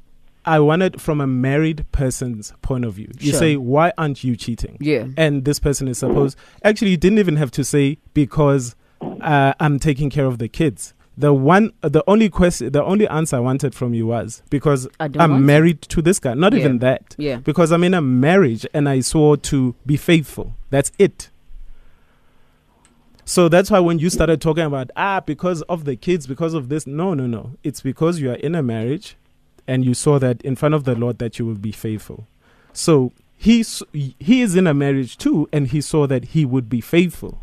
i 0.46 0.58
want 0.58 0.80
it 0.82 0.98
from 0.98 1.20
a 1.20 1.26
married 1.26 1.84
person's 1.92 2.54
point 2.62 2.86
of 2.86 2.94
view 2.94 3.10
you 3.20 3.32
Sure. 3.32 3.38
say 3.38 3.56
why 3.56 3.92
aren't 3.98 4.24
you 4.24 4.34
cheating 4.34 4.78
Yeah. 4.80 5.08
and 5.18 5.44
this 5.44 5.58
person 5.58 5.88
is 5.88 5.98
supposed 5.98 6.38
actually 6.64 6.92
you 6.92 6.96
didn't 6.96 7.18
even 7.18 7.36
have 7.36 7.50
to 7.50 7.64
say 7.64 7.98
because 8.14 8.74
uh, 9.20 9.52
i'm 9.60 9.78
taking 9.78 10.08
care 10.08 10.24
of 10.24 10.38
the 10.38 10.48
kids 10.48 10.94
the 11.18 11.32
one 11.32 11.72
the 11.80 12.04
only 12.06 12.28
question 12.28 12.70
the 12.72 12.84
only 12.84 13.08
answer 13.08 13.36
i 13.36 13.40
wanted 13.40 13.74
from 13.74 13.94
you 13.94 14.06
was 14.06 14.42
because 14.50 14.86
i'm 15.00 15.12
want 15.12 15.32
to. 15.32 15.38
married 15.38 15.80
to 15.82 16.02
this 16.02 16.18
guy. 16.18 16.34
Not 16.34 16.52
Yeah. 16.52 16.58
even 16.60 16.78
that. 16.80 17.14
Yeah. 17.18 17.36
because 17.36 17.72
i'm 17.72 17.84
in 17.84 17.94
a 17.94 18.02
marriage 18.02 18.66
and 18.74 18.88
i 18.88 19.00
swore 19.00 19.36
to 19.38 19.74
be 19.86 19.96
faithful. 19.96 20.54
That's 20.70 20.92
it. 20.98 21.30
So 23.24 23.48
that's 23.48 23.70
why 23.70 23.80
when 23.80 23.98
you 23.98 24.08
started 24.10 24.40
talking 24.40 24.64
about 24.64 24.90
ah 24.96 25.20
because 25.20 25.62
of 25.62 25.84
the 25.84 25.96
kids 25.96 26.26
because 26.26 26.54
of 26.54 26.68
this 26.68 26.86
no 26.86 27.14
no 27.14 27.26
no. 27.26 27.52
It's 27.64 27.80
because 27.80 28.20
you 28.20 28.30
are 28.30 28.34
in 28.36 28.54
a 28.54 28.62
marriage 28.62 29.16
and 29.66 29.84
you 29.84 29.94
saw 29.94 30.18
that 30.20 30.42
in 30.42 30.54
front 30.54 30.74
of 30.74 30.84
the 30.84 30.94
lord 30.94 31.18
that 31.18 31.38
you 31.38 31.46
will 31.46 31.56
be 31.56 31.72
faithful. 31.72 32.26
So 32.72 33.12
he 33.36 33.64
he 33.92 34.42
is 34.42 34.54
in 34.54 34.66
a 34.66 34.74
marriage 34.74 35.16
too 35.16 35.48
and 35.52 35.68
he 35.68 35.80
saw 35.80 36.06
that 36.06 36.26
he 36.26 36.44
would 36.44 36.68
be 36.68 36.80
faithful. 36.80 37.42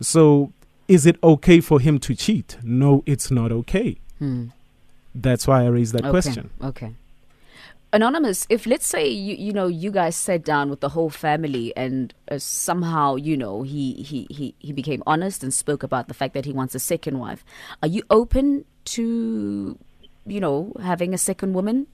So 0.00 0.52
is 0.90 1.06
it 1.06 1.16
okay 1.22 1.60
for 1.60 1.78
him 1.80 1.98
to 2.06 2.14
cheat 2.14 2.58
no 2.62 3.02
it's 3.06 3.30
not 3.30 3.50
okay 3.60 3.90
Hmm. 4.18 4.42
that's 5.14 5.46
why 5.48 5.58
i 5.64 5.66
raised 5.66 5.92
that 5.94 6.02
okay. 6.04 6.10
question 6.10 6.50
Okay. 6.62 6.90
Anonymous, 7.92 8.46
if 8.48 8.66
let's 8.72 8.86
say 8.86 9.08
you 9.08 9.34
you 9.46 9.52
know 9.52 9.66
you 9.66 9.90
guys 9.90 10.14
sat 10.14 10.44
down 10.44 10.70
with 10.70 10.78
the 10.78 10.90
whole 10.90 11.10
family 11.10 11.66
and 11.76 12.14
uh, 12.30 12.38
somehow 12.38 13.16
you 13.16 13.36
know 13.36 13.62
he, 13.72 13.84
he 14.10 14.18
he 14.30 14.54
he 14.60 14.70
became 14.72 15.02
honest 15.12 15.42
and 15.42 15.52
spoke 15.52 15.82
about 15.82 16.06
the 16.06 16.14
fact 16.14 16.32
that 16.34 16.44
he 16.44 16.52
wants 16.52 16.72
a 16.76 16.78
second 16.78 17.18
wife, 17.18 17.42
are 17.82 17.88
you 17.88 18.02
open 18.08 18.64
to 18.94 19.76
you 20.34 20.38
know 20.38 20.72
having 20.90 21.12
a 21.12 21.18
second 21.18 21.52
woman? 21.52 21.88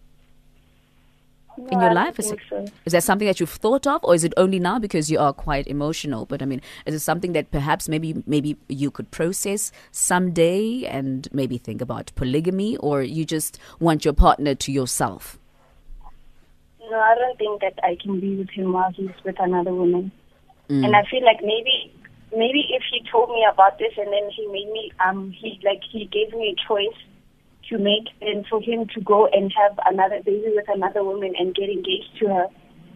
No, 1.58 1.66
In 1.68 1.80
your 1.80 1.90
I 1.90 1.92
life, 1.92 2.18
is 2.18 2.28
think 2.28 2.42
so. 2.48 2.64
Is 2.84 2.92
that 2.92 3.02
something 3.02 3.26
that 3.26 3.40
you've 3.40 3.50
thought 3.50 3.86
of, 3.86 4.04
or 4.04 4.14
is 4.14 4.24
it 4.24 4.34
only 4.36 4.58
now 4.58 4.78
because 4.78 5.10
you 5.10 5.18
are 5.18 5.32
quite 5.32 5.66
emotional? 5.66 6.26
But 6.26 6.42
I 6.42 6.44
mean, 6.44 6.60
is 6.84 6.94
it 6.94 7.00
something 7.00 7.32
that 7.32 7.50
perhaps 7.50 7.88
maybe 7.88 8.22
maybe 8.26 8.56
you 8.68 8.90
could 8.90 9.10
process 9.10 9.72
someday 9.90 10.84
and 10.84 11.28
maybe 11.32 11.58
think 11.58 11.80
about 11.80 12.12
polygamy, 12.14 12.76
or 12.78 13.02
you 13.02 13.24
just 13.24 13.58
want 13.80 14.04
your 14.04 14.14
partner 14.14 14.54
to 14.54 14.72
yourself? 14.72 15.38
no, 16.90 16.98
I 16.98 17.14
don't 17.14 17.38
think 17.38 17.60
that 17.60 17.78
I 17.82 17.96
can 18.00 18.20
be 18.20 18.36
with 18.36 18.50
him 18.50 18.72
while 18.72 18.92
he's 18.92 19.10
with 19.24 19.36
another 19.38 19.74
woman. 19.74 20.12
Mm. 20.68 20.84
And 20.84 20.96
I 20.96 21.04
feel 21.10 21.24
like 21.24 21.40
maybe, 21.42 21.92
maybe 22.32 22.66
if 22.70 22.82
he 22.90 23.02
told 23.10 23.30
me 23.30 23.46
about 23.50 23.78
this 23.78 23.92
and 23.96 24.08
then 24.12 24.30
he 24.34 24.46
made 24.46 24.70
me, 24.72 24.92
um, 25.04 25.30
he 25.30 25.60
like 25.64 25.82
he 25.90 26.06
gave 26.06 26.32
me 26.32 26.54
a 26.56 26.68
choice 26.68 26.98
to 27.70 27.78
make, 27.78 28.04
and 28.20 28.46
for 28.46 28.60
him 28.60 28.86
to 28.94 29.00
go 29.00 29.26
and 29.28 29.52
have 29.56 29.78
another 29.90 30.20
baby 30.24 30.52
with 30.54 30.66
another 30.74 31.02
woman 31.04 31.32
and 31.38 31.54
get 31.54 31.68
engaged 31.68 32.10
to 32.20 32.28
her, 32.28 32.46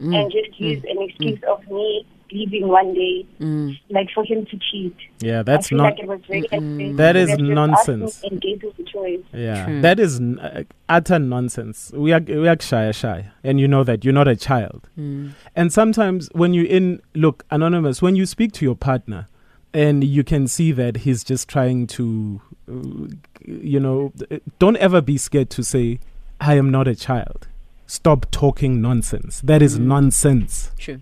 Mm. 0.00 0.14
and 0.16 0.32
just 0.32 0.58
use 0.58 0.82
an 0.84 0.96
excuse 1.02 1.38
of 1.46 1.60
me 1.70 2.06
leaving 2.32 2.68
one 2.68 2.94
day, 2.94 3.26
Mm. 3.40 3.76
like 3.90 4.08
for 4.14 4.24
him 4.24 4.46
to 4.46 4.56
cheat. 4.70 4.94
Yeah, 5.20 5.40
I 5.40 5.42
that's 5.42 5.68
feel 5.68 5.78
not. 5.78 5.84
like 5.84 5.98
it 5.98 6.06
was 6.08 6.20
very 6.28 6.46
unfair. 6.52 6.92
That 6.94 7.16
is 7.16 7.28
He 7.28 7.36
could 7.36 7.40
have 7.40 7.48
just 7.48 7.54
nonsense. 7.88 8.02
asked 8.04 8.22
me 8.22 8.28
And 8.30 8.40
gave 8.40 8.62
me 8.62 8.72
the 8.78 8.82
choice. 8.84 9.20
Yeah, 9.34 9.64
True. 9.66 9.80
that 9.82 9.98
is 10.00 10.20
n- 10.20 10.38
uh, 10.38 10.62
utter 10.88 11.18
nonsense. 11.18 11.92
We 11.94 12.12
are 12.12 12.20
we 12.20 12.46
are 12.48 12.56
shy, 12.60 12.92
shy, 12.92 13.26
and 13.44 13.58
you 13.60 13.66
know 13.68 13.82
that 13.84 14.04
you're 14.04 14.14
not 14.14 14.28
a 14.28 14.36
child. 14.36 14.88
Mm. 14.98 15.32
And 15.56 15.72
sometimes 15.72 16.30
when 16.32 16.54
you're 16.54 16.66
in 16.66 17.02
look 17.14 17.44
anonymous, 17.50 18.00
when 18.00 18.14
you 18.16 18.24
speak 18.26 18.52
to 18.52 18.64
your 18.64 18.76
partner, 18.76 19.26
and 19.74 20.02
you 20.02 20.24
can 20.24 20.46
see 20.48 20.72
that 20.72 20.98
he's 20.98 21.22
just 21.24 21.48
trying 21.48 21.86
to, 21.88 22.40
you 23.46 23.80
know, 23.80 24.12
don't 24.58 24.76
ever 24.76 25.00
be 25.00 25.16
scared 25.18 25.50
to 25.50 25.62
say, 25.64 25.98
"I 26.40 26.54
am 26.56 26.70
not 26.70 26.86
a 26.88 26.94
child." 26.94 27.46
Stop 27.86 28.30
talking 28.30 28.80
nonsense. 28.80 29.40
That 29.40 29.62
is 29.62 29.78
Mm. 29.78 29.82
nonsense. 29.86 30.70
True. 30.78 31.00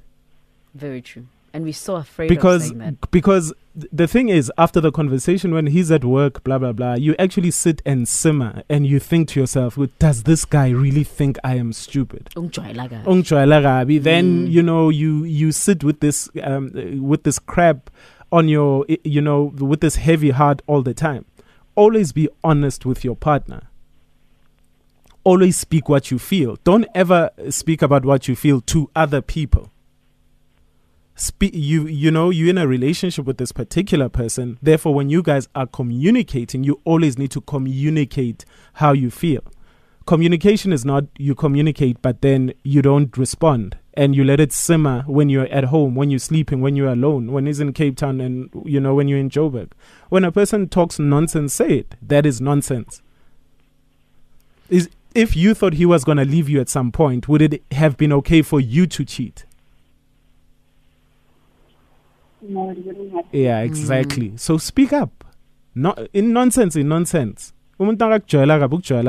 Very 0.75 1.03
true. 1.03 1.27
And 1.53 1.65
we're 1.65 1.73
so 1.73 1.97
afraid 1.97 2.29
because 2.29 2.63
of 2.71 2.77
saying 2.77 2.79
that. 3.01 3.11
because 3.11 3.53
the 3.75 4.07
thing 4.07 4.29
is 4.29 4.53
after 4.59 4.81
the 4.81 4.93
conversation 4.93 5.53
when 5.53 5.67
he's 5.69 5.91
at 5.91 6.05
work 6.05 6.43
blah 6.45 6.59
blah 6.59 6.73
blah 6.73 6.95
you 6.95 7.15
actually 7.19 7.51
sit 7.51 7.81
and 7.87 8.07
simmer 8.07 8.63
and 8.69 8.87
you 8.87 8.99
think 9.01 9.29
to 9.29 9.41
yourself 9.41 9.77
"Well, 9.79 9.89
does 9.99 10.25
this 10.25 10.45
guy 10.45 10.69
really 10.71 11.05
think 11.05 11.39
i 11.43 11.55
am 11.55 11.73
stupid 11.73 12.29
Ungijwayela 12.37 12.89
kahle. 12.91 13.05
Ungijwayela 13.07 13.63
kabi. 13.63 13.99
then 14.03 14.47
Mm. 14.47 14.51
you 14.53 14.63
know 14.63 14.91
you 14.91 15.25
you 15.25 15.51
sit 15.53 15.83
with 15.83 16.01
this 16.01 16.29
um, 16.43 16.71
with 17.01 17.23
this 17.23 17.39
crap 17.39 17.89
on 18.31 18.49
your 18.49 18.85
you 19.05 19.23
know 19.23 19.53
with 19.59 19.81
this 19.81 19.97
heavy 19.97 20.31
heart 20.31 20.61
all 20.67 20.83
the 20.83 20.95
time 20.95 21.25
always 21.79 22.11
be 22.11 22.29
honest 22.43 22.85
with 22.85 23.05
your 23.05 23.15
partner. 23.15 23.69
Always 25.23 25.57
speak 25.57 25.89
what 25.89 26.11
you 26.11 26.19
feel. 26.19 26.57
Don't 26.65 26.87
ever 26.93 27.31
speak 27.51 27.83
about 27.83 28.05
what 28.05 28.27
you 28.27 28.35
feel 28.35 28.61
to 28.63 28.91
other 28.97 29.23
people. 29.23 29.71
Speak 31.15 31.53
you 31.55 31.87
you 31.87 32.11
know 32.11 32.31
you're 32.31 32.51
in 32.51 32.59
a 32.59 32.67
relationship 32.67 33.27
with 33.27 33.39
this 33.39 33.53
particular 33.53 34.09
person. 34.09 34.59
Therefore 34.61 34.93
when 34.93 35.09
you 35.09 35.23
guys 35.23 35.49
are 35.55 35.67
communicating 35.69 36.65
you 36.65 36.81
always 36.85 37.17
need 37.17 37.31
to 37.31 37.41
communicate 37.43 38.45
how 38.75 38.93
you 38.93 39.11
feel. 39.11 39.43
Communication 40.05 40.73
is 40.73 40.85
not 40.85 41.05
you 41.17 41.37
communicate 41.37 42.03
but 42.03 42.23
then 42.23 42.53
you 42.65 42.83
don't 42.83 43.17
respond 43.17 43.79
and 43.99 44.15
you 44.15 44.23
let 44.23 44.39
it 44.39 44.53
simmer 44.53 45.03
when 45.09 45.29
you're 45.29 45.49
at 45.49 45.65
home 45.65 45.97
when 45.97 46.09
you're 46.09 46.21
sleeping 46.21 46.61
when 46.61 46.77
you're 46.77 46.93
alone 46.93 47.33
when 47.33 47.47
he's 47.47 47.59
in 47.59 47.73
cape 47.73 47.97
town 47.97 48.21
and 48.21 48.49
you 48.65 48.79
know 48.79 48.95
when 48.95 49.09
you're 49.09 49.19
in 49.19 49.29
joburg 49.29 49.73
when 50.09 50.23
a 50.25 50.31
person 50.31 50.69
talks 50.69 51.01
nonsense 51.01 51.53
say 51.53 51.79
it 51.79 51.97
that 52.01 52.25
is 52.25 52.41
nonsense 52.41 53.03
is 54.71 54.89
if 55.17 55.35
you 55.35 55.53
thought 55.53 55.73
he 55.75 55.85
was 55.85 56.05
going 56.05 56.19
to 56.19 56.25
leave 56.25 56.49
you 56.49 56.61
at 56.61 56.69
some 56.69 56.93
point 56.93 57.29
would 57.29 57.43
it 57.43 57.61
have 57.73 57.97
been 57.97 58.13
okay 58.13 58.41
for 58.41 58.61
you 58.61 58.87
to 58.87 59.05
cheat 59.05 59.45
No, 62.41 62.71
it 62.71 62.79
wouldn't 62.87 63.13
happen. 63.13 63.31
Yeah, 63.33 63.61
exactly. 63.63 64.33
So 64.37 64.59
speak 64.59 64.93
up. 64.93 65.25
Not 65.75 65.99
in 66.13 66.33
nonsense, 66.33 66.77
in 66.77 66.89
nonsense. 66.89 67.53
Umuntu 67.81 68.05
akakujwayela 68.05 68.61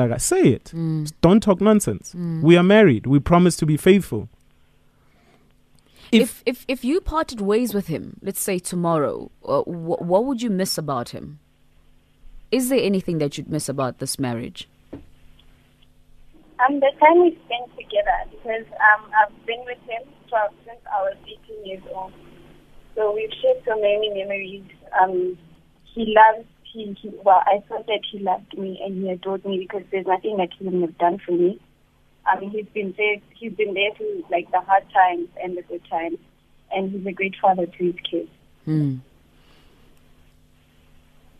kabi. 0.08 0.20
Say 0.20 0.42
it. 0.48 0.72
Mm. 0.74 1.10
Don't 1.20 1.40
talk 1.40 1.60
nonsense. 1.60 2.12
Mm. 2.12 2.42
We 2.42 2.56
are 2.56 2.64
married. 2.64 3.06
We 3.06 3.20
promise 3.20 3.56
to 3.58 3.66
be 3.66 3.76
faithful. 3.76 4.28
If, 6.12 6.42
if 6.44 6.64
if 6.66 6.84
you 6.84 7.00
parted 7.00 7.40
ways 7.40 7.72
with 7.72 7.86
him, 7.86 8.18
let's 8.20 8.40
say 8.40 8.58
tomorrow, 8.58 9.30
uh, 9.44 9.62
wh- 9.62 10.02
what 10.02 10.24
would 10.24 10.42
you 10.42 10.50
miss 10.50 10.76
about 10.76 11.10
him? 11.10 11.38
Is 12.50 12.68
there 12.68 12.80
anything 12.82 13.18
that 13.18 13.38
you'd 13.38 13.48
miss 13.48 13.68
about 13.68 13.98
this 13.98 14.18
marriage? 14.18 14.68
Um, 14.92 16.80
the 16.80 16.90
time 16.98 17.22
we 17.22 17.38
spent 17.46 17.70
together 17.76 18.18
because 18.30 18.66
um, 18.72 19.10
I've 19.16 19.46
been 19.46 19.64
with 19.64 19.78
him 19.88 20.02
for, 20.28 20.40
since 20.66 20.80
I 20.92 21.02
was 21.02 21.16
18 21.48 21.64
years 21.64 21.82
old. 21.94 22.12
So 22.96 23.14
we've 23.14 23.30
shared 23.40 23.62
so 23.64 23.76
many 23.76 24.10
memories. 24.12 24.64
Um, 25.00 25.38
he 25.94 26.14
loves, 26.14 26.46
he, 26.64 26.96
he, 27.00 27.10
well, 27.24 27.42
I 27.46 27.62
thought 27.68 27.86
that 27.86 28.00
he 28.10 28.18
loved 28.18 28.58
me 28.58 28.80
and 28.84 29.02
he 29.02 29.10
adored 29.10 29.44
me 29.44 29.58
because 29.60 29.86
there's 29.90 30.06
nothing 30.06 30.36
that 30.38 30.48
he 30.58 30.64
wouldn't 30.64 30.82
have 30.82 30.98
done 30.98 31.18
for 31.24 31.32
me. 31.32 31.60
I 32.26 32.38
mean, 32.38 32.50
he's 32.50 32.66
been 32.74 32.94
there, 32.96 33.16
he's 33.34 33.52
been 33.52 33.74
there 33.74 33.90
through 33.96 34.24
like 34.30 34.50
the 34.50 34.60
hard 34.60 34.84
times 34.92 35.28
and 35.42 35.56
the 35.56 35.62
good 35.62 35.82
times. 35.88 36.18
And 36.72 36.90
he's 36.92 37.04
a 37.06 37.12
great 37.12 37.34
father 37.40 37.66
to 37.66 37.84
his 37.84 37.94
kids. 38.08 38.28
Hmm. 38.64 38.96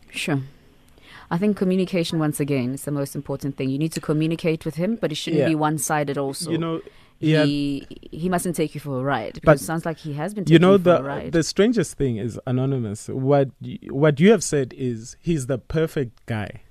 Sure. 0.09 0.41
I 1.29 1.37
think 1.37 1.55
communication, 1.55 2.19
once 2.19 2.39
again, 2.41 2.73
is 2.73 2.83
the 2.83 2.91
most 2.91 3.15
important 3.15 3.55
thing. 3.55 3.69
You 3.69 3.77
need 3.77 3.93
to 3.93 4.01
communicate 4.01 4.65
with 4.65 4.75
him, 4.75 4.97
but 4.99 5.11
it 5.11 5.15
shouldn't 5.15 5.39
Yeah. 5.41 5.47
be 5.47 5.55
one 5.55 5.77
sided 5.77 6.17
also. 6.17 6.51
you 6.51 6.57
know, 6.57 6.81
yeah. 7.19 7.45
he, 7.45 7.87
he 8.11 8.27
mustn't 8.27 8.57
take 8.57 8.75
you 8.75 8.81
for 8.81 8.99
a 8.99 9.03
ride 9.03 9.35
because 9.35 9.45
But 9.45 9.61
it 9.61 9.63
sounds 9.63 9.85
like 9.85 9.99
he 9.99 10.13
has 10.13 10.33
been 10.33 10.43
you 10.47 10.59
know 10.59 10.73
for 10.73 10.83
the 10.83 10.97
a 10.97 11.03
ride. 11.03 11.31
the 11.31 11.43
strangest 11.43 11.95
thing 11.97 12.17
is 12.17 12.37
anonymous. 12.45 13.07
What 13.07 13.51
y- 13.61 13.79
what 13.89 14.19
you 14.19 14.31
have 14.31 14.43
said 14.43 14.73
is 14.75 15.15
he's 15.21 15.45
the 15.47 15.57
perfect 15.57 16.25
guy. 16.25 16.61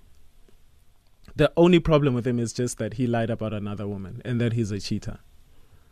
The 1.36 1.52
only 1.56 1.78
problem 1.80 2.14
with 2.14 2.26
him 2.26 2.38
is 2.38 2.52
just 2.52 2.78
that 2.78 2.94
he 2.94 3.06
lied 3.06 3.30
about 3.30 3.52
another 3.52 3.86
woman 3.86 4.20
and 4.24 4.40
that 4.40 4.52
he's 4.54 4.70
a 4.70 4.80
cheater. 4.80 5.18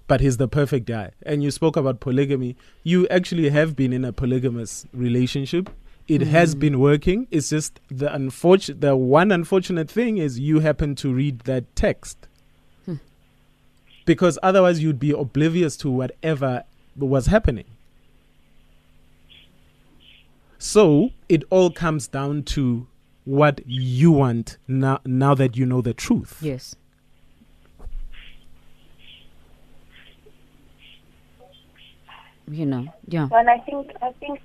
But 0.07 0.21
he's 0.21 0.39
the 0.39 0.49
perfect 0.49 0.87
guy. 0.87 1.13
And 1.23 1.43
you 1.43 1.51
spoke 1.51 1.77
about 1.77 2.01
polygamy. 2.01 2.57
You 2.83 3.07
actually 3.09 3.51
have 3.51 3.77
been 3.77 3.93
in 3.93 4.05
a 4.05 4.13
polygamous 4.13 4.87
relationship. 4.93 5.69
It 6.09 6.23
has 6.23 6.55
Mm. 6.55 6.61
been 6.61 6.81
working. 6.81 7.27
It's 7.31 7.51
just 7.51 7.81
the 7.91 8.13
unfortunate 8.15 8.81
the 8.81 8.97
one 8.97 9.31
unfortunate 9.31 9.91
thing 9.91 10.17
is 10.17 10.39
you 10.41 10.61
happen 10.61 10.95
to 10.97 11.13
read 11.13 11.41
that 11.41 11.77
text. 11.77 12.17
Hmm. 12.87 12.95
Because 14.07 14.39
otherwise 14.43 14.83
you'd 14.83 14.99
be 14.99 15.11
oblivious 15.11 15.77
to 15.79 15.91
whatever 15.91 16.65
was 16.97 17.27
happening. 17.27 17.67
So 20.59 21.11
it 21.29 21.45
all 21.51 21.71
comes 21.71 22.09
down 22.09 22.43
to 22.45 22.87
what 23.29 23.61
you 23.67 24.11
want 24.11 24.57
now 24.67 24.99
now 25.05 25.35
that 25.35 25.55
you 25.55 25.67
know 25.67 25.83
the 25.83 25.93
truth. 25.93 26.39
yes. 26.41 26.75
You 32.51 32.65
know, 32.65 32.87
yeah. 33.07 33.29
Well, 33.31 33.47
I 33.47 33.59
think, 33.59 33.91
I 34.01 34.13
think 34.13 34.41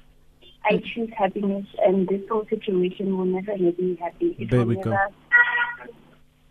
I 0.66 0.74
mm. 0.74 0.84
choose 0.94 1.10
happiness 1.18 1.66
and 1.86 2.06
this 2.10 2.20
whole 2.30 2.46
situation 2.50 3.18
will 3.18 3.24
never 3.24 3.58
make 3.58 3.80
me 3.80 3.96
happy. 3.96 4.36
It 4.38 4.52
There 4.52 4.60
will 4.60 4.66
we 4.66 4.76
never, 4.76 4.90
go. 4.90 4.98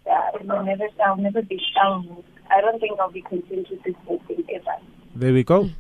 Yeah, 0.07 0.31
it 0.33 0.49
will 0.49 0.63
never, 0.63 0.87
I'll 1.05 1.19
never 1.19 1.43
be, 1.43 1.61
I'll, 1.83 2.25
I 2.51 2.63
don't 2.63 2.81
think 2.81 2.99
I'll 2.99 3.11
be 3.11 3.21
content 3.21 3.69
with 3.71 3.83
this 3.83 3.95
whole 4.07 4.23
thing 4.27 4.43
ever. 4.55 4.77
There 5.15 5.35
we 5.35 5.45
go. 5.45 5.65
Mm. 5.65 5.75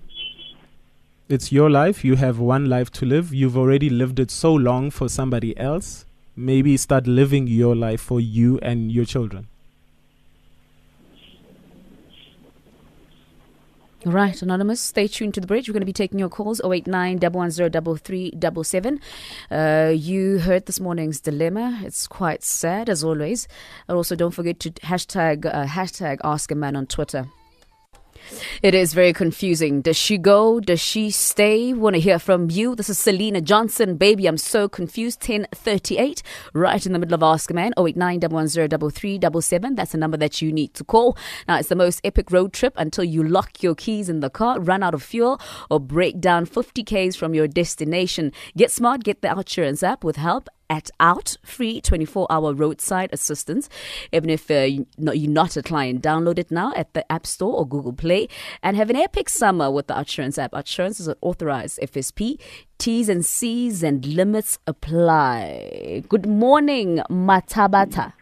It's 1.31 1.51
your 1.51 1.71
life. 1.71 2.05
You 2.05 2.17
have 2.17 2.39
one 2.39 2.67
life 2.67 2.91
to 2.93 3.07
live. 3.07 3.33
You've 3.33 3.57
already 3.57 3.89
lived 3.89 4.21
it 4.21 4.31
so 4.31 4.53
long 4.53 4.91
for 4.91 5.09
somebody 5.09 5.57
else. 5.57 6.05
Maybe 6.35 6.77
start 6.77 7.07
living 7.07 7.47
your 7.47 7.77
life 7.77 8.01
for 8.01 8.21
you 8.21 8.59
and 8.61 8.91
your 8.91 9.05
children. 9.05 9.49
Right, 14.05 14.43
Anonymous, 14.43 14.81
stay 14.81 15.07
tuned 15.07 15.35
to 15.35 15.41
the 15.41 15.47
bridge. 15.47 15.69
We're 15.69 15.75
going 15.75 15.83
to 15.83 15.87
be 15.87 15.93
taking 15.93 16.19
your 16.19 16.29
calls 16.29 16.61
089 16.65 17.21
110 17.21 19.01
uh, 19.51 19.93
You 19.95 20.39
heard 20.41 20.67
this 20.67 20.81
morning's 20.81 21.21
dilemma. 21.21 21.81
It's 21.85 22.09
quite 22.09 22.43
sad, 22.43 22.89
as 22.89 23.05
always. 23.05 23.47
And 23.87 23.97
also, 23.97 24.17
don't 24.17 24.33
forget 24.33 24.59
to 24.61 24.73
hashtag, 24.73 25.47
uh, 25.47 25.67
hashtag 25.67 26.19
Ask 26.25 26.51
a 26.51 26.57
Man 26.57 26.75
on 26.75 26.87
Twitter. 26.87 27.29
It 28.63 28.75
is 28.75 28.95
very 28.95 29.13
confusing. 29.13 29.81
Does 29.83 29.97
she 29.97 30.19
go? 30.19 30.61
Does 30.61 30.81
she 30.81 31.11
stay? 31.11 31.73
Want 31.73 31.95
to 31.95 32.01
hear 32.01 32.19
from 32.19 32.51
you? 32.51 32.75
This 32.75 32.89
is 32.89 32.99
Selena 32.99 33.41
Johnson. 33.41 33.97
Baby, 33.97 34.27
I'm 34.27 34.37
so 34.37 34.69
confused. 34.69 35.21
1038, 35.21 36.23
right 36.55 36.85
in 36.87 36.93
the 36.93 36.99
middle 36.99 37.15
of 37.15 37.23
Ask 37.23 37.51
a 37.51 37.55
Man. 37.55 37.73
089 37.79 38.21
110 38.21 39.75
That's 39.75 39.93
the 39.93 39.99
number 39.99 40.17
that 40.17 40.41
you 40.41 40.53
need 40.53 40.75
to 40.75 40.85
call. 40.85 41.17
Now, 41.49 41.59
it's 41.59 41.69
the 41.69 41.77
most 41.77 42.01
epic 42.05 42.31
road 42.31 42.53
trip 42.53 42.75
until 42.77 43.05
you 43.05 43.23
lock 43.23 43.63
your 43.63 43.75
keys 43.75 44.09
in 44.09 44.21
the 44.21 44.31
car, 44.31 44.61
run 44.61 44.83
out 44.83 44.95
of 44.95 45.03
fuel, 45.03 45.41
or 45.71 45.81
break 45.81 46.21
down 46.21 46.47
50 46.47 46.85
Ks 46.85 47.17
from 47.17 47.35
your 47.35 47.49
destination. 47.49 48.33
Get 48.57 48.71
smart, 48.71 49.05
get 49.05 49.23
the 49.23 49.29
Outsurance 49.29 49.83
app 49.83 50.05
with 50.05 50.17
help 50.17 50.49
at 50.73 50.89
out 50.99 51.37
free 51.45 51.83
24 51.83 52.27
hour 52.31 52.55
roadside 52.55 53.11
assistance 53.13 53.69
even 54.11 54.31
if 54.31 54.51
uh, 54.51 54.55
you're 54.55 55.31
not 55.31 55.55
a 55.55 55.63
client 55.63 56.03
download 56.03 56.39
it 56.39 56.51
now 56.51 56.73
at 56.75 56.95
the 56.95 57.05
app 57.13 57.27
store 57.27 57.55
or 57.59 57.69
google 57.69 57.93
play 57.93 58.27
and 58.63 58.75
have 58.75 58.89
an 58.89 58.97
epic 58.97 59.29
summer 59.29 59.71
with 59.71 59.87
the 59.87 59.95
Outsurance 59.95 60.39
app 60.39 60.53
Outsurance 60.53 60.99
is 60.99 61.09
an 61.09 61.17
authorized 61.21 61.79
fsp 61.83 62.41
t's 62.79 63.11
and 63.11 63.27
c's 63.27 63.83
and 63.83 64.07
limits 64.07 64.59
apply 64.67 66.03
good 66.09 66.27
morning 66.27 67.01
matabata 67.11 68.15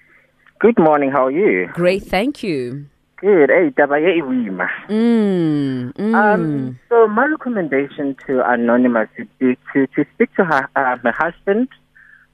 Good 0.58 0.78
morning. 0.78 1.10
How 1.10 1.28
are 1.28 1.30
you? 1.30 1.68
great 1.72 2.02
thank 2.02 2.42
you 2.42 2.90
good. 3.20 3.50
Hey, 3.50 3.70
Dabaye. 3.70 4.20
Mm, 4.88 5.92
mm. 5.92 6.14
Um, 6.14 6.78
so 6.88 7.06
my 7.06 7.26
recommendation 7.26 8.16
to 8.26 8.42
Anonymous 8.50 9.08
would 9.18 9.38
be 9.38 9.58
to, 9.72 9.86
to 9.86 10.04
speak 10.14 10.34
to 10.36 10.44
her, 10.44 10.68
uh, 10.74 10.96
her 10.96 11.12
husband, 11.12 11.68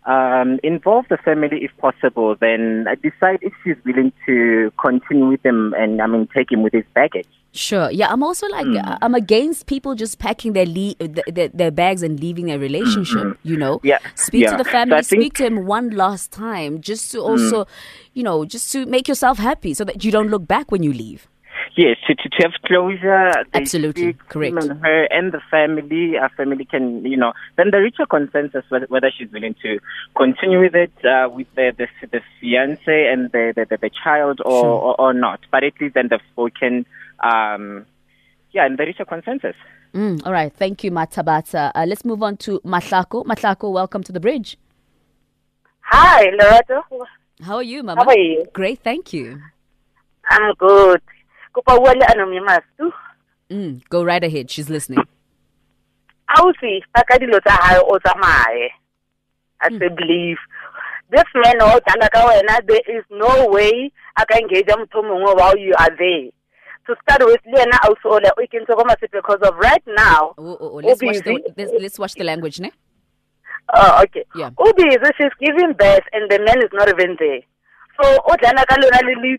um, 0.06 0.58
involve 0.62 1.06
the 1.08 1.16
family 1.18 1.58
if 1.64 1.70
possible, 1.78 2.36
then 2.40 2.86
decide 3.02 3.38
if 3.42 3.52
she's 3.62 3.76
willing 3.84 4.12
to 4.26 4.72
continue 4.80 5.26
with 5.26 5.44
him 5.44 5.74
and, 5.76 6.00
I 6.00 6.06
mean, 6.06 6.28
take 6.34 6.50
him 6.50 6.62
with 6.62 6.72
his 6.72 6.84
baggage. 6.94 7.26
Sure. 7.52 7.90
Yeah, 7.90 8.08
I'm 8.12 8.22
also 8.22 8.46
like 8.48 8.66
Mm. 8.66 8.98
I'm 9.00 9.14
against 9.14 9.66
people 9.66 9.94
just 9.94 10.18
packing 10.18 10.52
their 10.52 10.66
le- 10.66 10.94
th- 10.94 11.24
their, 11.26 11.48
their 11.48 11.70
bags 11.70 12.02
and 12.02 12.20
leaving 12.20 12.46
their 12.46 12.58
relationship. 12.58 13.38
You 13.44 13.56
know. 13.56 13.78
Mm-hmm. 13.78 13.86
Yeah, 13.86 13.98
Speak 14.14 14.42
yeah. 14.42 14.50
to 14.50 14.62
the 14.62 14.68
family. 14.68 14.96
I 14.96 15.00
speak 15.00 15.32
Mm. 15.32 15.36
to 15.38 15.46
him 15.46 15.66
one 15.66 15.90
last 15.90 16.32
time, 16.32 16.82
just 16.82 17.10
to 17.12 17.20
also, 17.20 17.66
you 18.12 18.22
know, 18.22 18.44
just 18.44 18.70
to 18.72 18.84
make 18.84 19.08
yourself 19.08 19.38
happy, 19.38 19.72
so 19.72 19.84
that 19.84 20.04
you 20.04 20.12
don't 20.12 20.28
look 20.28 20.46
back 20.46 20.70
when 20.70 20.82
you 20.82 20.92
leave. 20.92 21.28
Yes, 21.76 21.98
to, 22.06 22.14
to, 22.14 22.28
to 22.30 22.42
have 22.42 22.52
closure. 22.64 23.32
they 23.52 23.60
Absolutely, 23.60 24.14
correct. 24.14 24.56
and 24.56 24.80
her 24.82 25.04
and 25.10 25.30
the 25.30 25.42
family. 25.50 26.16
Our 26.16 26.30
family 26.30 26.64
can, 26.64 27.04
you 27.04 27.18
know, 27.18 27.34
then 27.58 27.66
they 27.70 27.78
reach 27.78 27.96
a 28.00 28.06
consensus 28.06 28.64
whether, 28.70 28.86
whether 28.86 29.10
she's 29.16 29.30
willing 29.30 29.54
to 29.62 29.78
continue 30.16 30.60
with 30.60 30.74
it 30.74 30.92
uh, 31.04 31.28
with 31.28 31.48
the, 31.54 31.72
the 31.76 31.86
the 32.10 32.22
fiance 32.40 33.08
and 33.12 33.30
the 33.30 33.52
the, 33.54 33.66
the, 33.68 33.76
the 33.76 33.90
child 34.02 34.40
or, 34.42 34.64
or 34.64 35.00
or 35.00 35.12
not. 35.12 35.40
But 35.52 35.64
at 35.64 35.74
least 35.78 35.94
then 35.94 36.08
they've 36.08 36.18
spoken. 36.32 36.86
Um, 37.22 37.84
yeah, 38.52 38.64
and 38.64 38.78
they 38.78 38.84
reach 38.86 39.00
a 39.00 39.04
consensus. 39.04 39.56
Mm, 39.92 40.24
all 40.24 40.32
right. 40.32 40.52
Thank 40.52 40.82
you, 40.82 40.90
Matabata. 40.90 41.72
Uh, 41.74 41.84
let's 41.86 42.06
move 42.06 42.22
on 42.22 42.38
to 42.38 42.58
Matlako. 42.60 43.26
Matlako, 43.26 43.70
welcome 43.70 44.02
to 44.02 44.12
the 44.12 44.20
bridge. 44.20 44.56
Hi, 45.80 46.24
Lerato. 46.40 46.82
How 47.42 47.56
are 47.56 47.62
you, 47.62 47.82
Mama? 47.82 48.02
How 48.02 48.08
are 48.08 48.18
you? 48.18 48.46
Great, 48.54 48.80
thank 48.80 49.12
you. 49.12 49.42
I'm 50.30 50.54
good. 50.54 51.02
Kupa 51.56 51.80
wale 51.80 52.04
anonymous 52.12 52.64
tu. 52.76 52.92
Mm, 53.48 53.80
go 53.88 54.04
right 54.04 54.22
ahead. 54.22 54.50
She's 54.50 54.68
listening. 54.68 55.02
Ausi, 56.36 56.82
paka 56.94 57.18
dilo 57.18 57.40
tsa 57.40 57.52
hae 57.52 57.78
o 57.80 57.98
tsamaye. 57.98 58.68
I 59.62 59.70
say 59.78 59.88
believe. 59.88 60.36
This 61.08 61.24
man 61.34 61.62
o 61.62 61.80
tala 61.80 62.10
ka 62.10 62.28
wena, 62.28 62.60
there 62.66 62.98
is 62.98 63.04
no 63.10 63.48
way 63.48 63.90
a 64.18 64.26
ka 64.26 64.36
engage 64.36 64.66
motho 64.66 65.02
mongwe 65.02 65.36
while 65.36 65.56
you 65.56 65.74
are 65.78 65.96
there. 65.96 66.30
To 66.86 66.96
start 67.02 67.24
with, 67.24 67.40
le 67.46 67.58
yena 67.58 67.78
ausi 67.86 68.04
ole 68.04 68.28
o 68.36 68.42
ikentse 68.42 68.76
ko 68.76 68.84
masepala 68.84 69.22
because 69.22 69.40
of 69.48 69.56
right 69.56 69.82
now. 69.86 70.34
Oh, 70.36 70.58
oh, 70.60 70.70
oh, 70.72 70.80
let's, 70.84 71.02
watch 71.02 71.22
the, 71.22 71.54
let's, 71.56 71.72
let's 71.80 71.98
watch 71.98 72.14
the 72.14 72.24
language, 72.24 72.60
ne? 72.60 72.70
Oh, 73.74 74.02
okay. 74.02 74.24
Yeah. 74.34 74.50
O 74.58 74.72
busy, 74.74 74.98
she's 75.16 75.32
giving 75.40 75.72
birth 75.72 76.04
and 76.12 76.30
the 76.30 76.38
man 76.38 76.58
is 76.58 76.70
not 76.72 76.88
even 76.88 77.16
there. 77.18 77.40
So, 78.02 78.18
o 78.28 78.34
dlana 78.36 78.66
ka 78.66 78.76
lona 78.78 79.00
le 79.06 79.38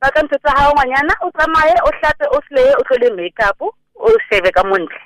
ba 0.00 0.10
ka 0.10 0.22
ntho 0.22 0.36
tsa 0.38 0.50
hao 0.56 0.72
ngwanyana, 0.72 1.14
o 1.20 1.30
tsamaye, 1.30 1.74
o 1.84 1.90
hlape, 2.00 2.24
o 2.32 2.40
sleye, 2.48 2.72
o 2.74 2.82
tlole 2.84 3.10
makeup, 3.16 3.60
o 3.94 4.08
shebe 4.28 4.50
ka 4.52 4.64
montle. 4.64 5.00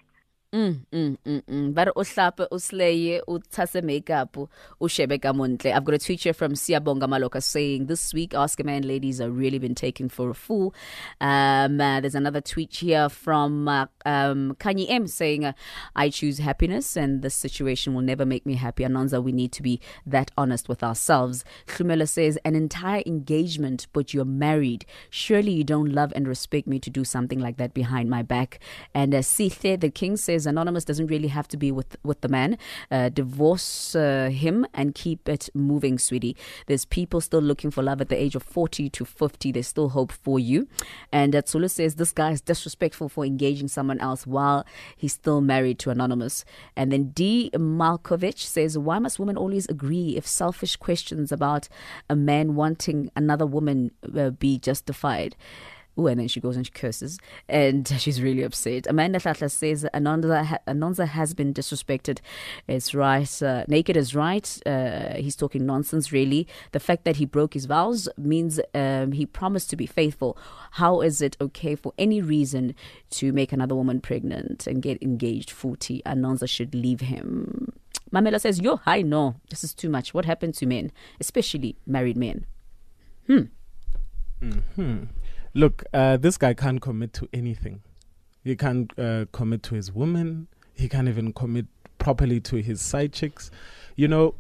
Mm, 0.54 0.86
mm, 0.92 1.18
mm. 1.26 1.74
But 1.74 1.88
uhlape, 1.96 2.46
usleye, 2.52 3.20
utase 3.26 3.82
makeup, 3.82 4.36
ushebe 4.80 5.18
kamontle. 5.18 5.74
I've 5.74 5.84
got 5.84 5.96
a 5.96 5.98
tweet 5.98 6.22
here 6.22 6.32
from 6.32 6.52
Siabonga 6.52 7.08
Maloka 7.08 7.42
saying, 7.42 7.86
This 7.86 8.14
week, 8.14 8.34
Ask 8.34 8.60
a 8.60 8.64
Man 8.64 8.82
ladies 8.82 9.20
are 9.20 9.32
really 9.32 9.58
been 9.58 9.74
taken 9.74 10.08
for 10.08 10.30
a 10.30 10.34
fool. 10.34 10.72
Um, 11.20 11.80
uh, 11.80 12.00
there's 12.00 12.14
another 12.14 12.40
tweet 12.40 12.72
here 12.72 13.08
from 13.08 13.66
uh, 13.66 13.86
um, 14.06 14.54
Kanye 14.60 14.86
M 14.88 15.08
saying, 15.08 15.44
uh, 15.44 15.54
I 15.96 16.08
choose 16.08 16.38
happiness 16.38 16.96
and 16.96 17.22
this 17.22 17.34
situation 17.34 17.92
will 17.92 18.02
never 18.02 18.24
make 18.24 18.46
me 18.46 18.54
happy. 18.54 18.84
Anonza, 18.84 19.20
we 19.20 19.32
need 19.32 19.50
to 19.52 19.62
be 19.62 19.80
that 20.06 20.30
honest 20.38 20.68
with 20.68 20.84
ourselves. 20.84 21.44
Khumela 21.66 22.08
says, 22.08 22.38
An 22.44 22.54
entire 22.54 23.02
engagement, 23.06 23.88
but 23.92 24.14
you're 24.14 24.24
married. 24.24 24.86
Surely 25.10 25.50
you 25.50 25.64
don't 25.64 25.90
love 25.90 26.12
and 26.14 26.28
respect 26.28 26.68
me 26.68 26.78
to 26.78 26.90
do 26.90 27.02
something 27.02 27.40
like 27.40 27.56
that 27.56 27.74
behind 27.74 28.08
my 28.08 28.22
back. 28.22 28.60
And 28.94 29.12
uh, 29.16 29.18
Sithe, 29.18 29.80
the 29.80 29.90
king, 29.90 30.16
says, 30.16 30.43
Anonymous 30.46 30.84
doesn't 30.84 31.06
really 31.08 31.28
have 31.28 31.48
to 31.48 31.56
be 31.56 31.70
with, 31.72 31.96
with 32.02 32.20
the 32.20 32.28
man. 32.28 32.58
Uh, 32.90 33.08
divorce 33.08 33.94
uh, 33.94 34.30
him 34.32 34.66
and 34.74 34.94
keep 34.94 35.28
it 35.28 35.48
moving, 35.54 35.98
sweetie. 35.98 36.36
There's 36.66 36.84
people 36.84 37.20
still 37.20 37.40
looking 37.40 37.70
for 37.70 37.82
love 37.82 38.00
at 38.00 38.08
the 38.08 38.20
age 38.20 38.34
of 38.34 38.42
40 38.42 38.90
to 38.90 39.04
50. 39.04 39.52
There's 39.52 39.66
still 39.66 39.90
hope 39.90 40.12
for 40.12 40.38
you. 40.38 40.68
And 41.12 41.34
uh, 41.34 41.42
Tsulu 41.42 41.70
says, 41.70 41.96
This 41.96 42.12
guy 42.12 42.32
is 42.32 42.40
disrespectful 42.40 43.08
for 43.08 43.24
engaging 43.24 43.68
someone 43.68 44.00
else 44.00 44.26
while 44.26 44.64
he's 44.96 45.12
still 45.12 45.40
married 45.40 45.78
to 45.80 45.90
Anonymous. 45.90 46.44
And 46.76 46.92
then 46.92 47.10
D. 47.10 47.50
Malkovich 47.54 48.40
says, 48.40 48.76
Why 48.78 48.98
must 48.98 49.18
women 49.18 49.36
always 49.36 49.66
agree 49.66 50.16
if 50.16 50.26
selfish 50.26 50.76
questions 50.76 51.32
about 51.32 51.68
a 52.08 52.16
man 52.16 52.54
wanting 52.54 53.10
another 53.16 53.46
woman 53.46 53.90
uh, 54.16 54.30
be 54.30 54.58
justified? 54.58 55.36
Ooh, 55.98 56.08
and 56.08 56.18
then 56.18 56.28
she 56.28 56.40
goes 56.40 56.56
and 56.56 56.66
she 56.66 56.72
curses, 56.72 57.18
and 57.48 57.86
she's 57.98 58.20
really 58.20 58.42
upset. 58.42 58.86
Amanda 58.88 59.18
Tlatla 59.18 59.50
says 59.50 59.86
Anonza, 59.94 60.44
ha- 60.44 60.58
Anonza 60.66 61.06
has 61.06 61.34
been 61.34 61.54
disrespected. 61.54 62.20
It's 62.66 62.94
right. 62.94 63.42
Uh, 63.42 63.64
Naked 63.68 63.96
is 63.96 64.14
right. 64.14 64.58
Uh, 64.66 65.14
he's 65.14 65.36
talking 65.36 65.64
nonsense, 65.66 66.10
really. 66.12 66.48
The 66.72 66.80
fact 66.80 67.04
that 67.04 67.16
he 67.16 67.24
broke 67.26 67.54
his 67.54 67.66
vows 67.66 68.08
means 68.16 68.60
um, 68.74 69.12
he 69.12 69.26
promised 69.26 69.70
to 69.70 69.76
be 69.76 69.86
faithful. 69.86 70.36
How 70.72 71.00
is 71.00 71.20
it 71.20 71.36
okay 71.40 71.74
for 71.74 71.92
any 71.98 72.20
reason 72.20 72.74
to 73.10 73.32
make 73.32 73.52
another 73.52 73.74
woman 73.74 74.00
pregnant 74.00 74.66
and 74.66 74.82
get 74.82 75.02
engaged 75.02 75.50
40? 75.50 76.02
Anonza 76.04 76.48
should 76.48 76.74
leave 76.74 77.00
him. 77.00 77.72
Mamela 78.12 78.40
says, 78.40 78.60
Yo, 78.60 78.76
hi, 78.76 79.02
no, 79.02 79.36
this 79.50 79.64
is 79.64 79.74
too 79.74 79.88
much. 79.88 80.14
What 80.14 80.24
happened 80.24 80.54
to 80.54 80.66
men, 80.66 80.92
especially 81.20 81.76
married 81.86 82.16
men? 82.16 82.46
Look, 85.54 85.84
uh, 85.92 86.16
this 86.16 86.36
guy 86.36 86.52
can't 86.54 86.80
commit 86.80 87.12
to 87.14 87.28
anything. 87.32 87.82
He 88.42 88.56
can't 88.56 88.92
uh, 88.98 89.26
commit 89.32 89.62
to 89.64 89.74
his 89.74 89.92
woman. 89.92 90.48
He 90.74 90.88
can't 90.88 91.08
even 91.08 91.32
commit 91.32 91.66
properly 91.98 92.40
to 92.40 92.56
his 92.56 92.80
side 92.80 93.12
chicks. 93.12 93.50
You 93.96 94.08
know, 94.08 94.34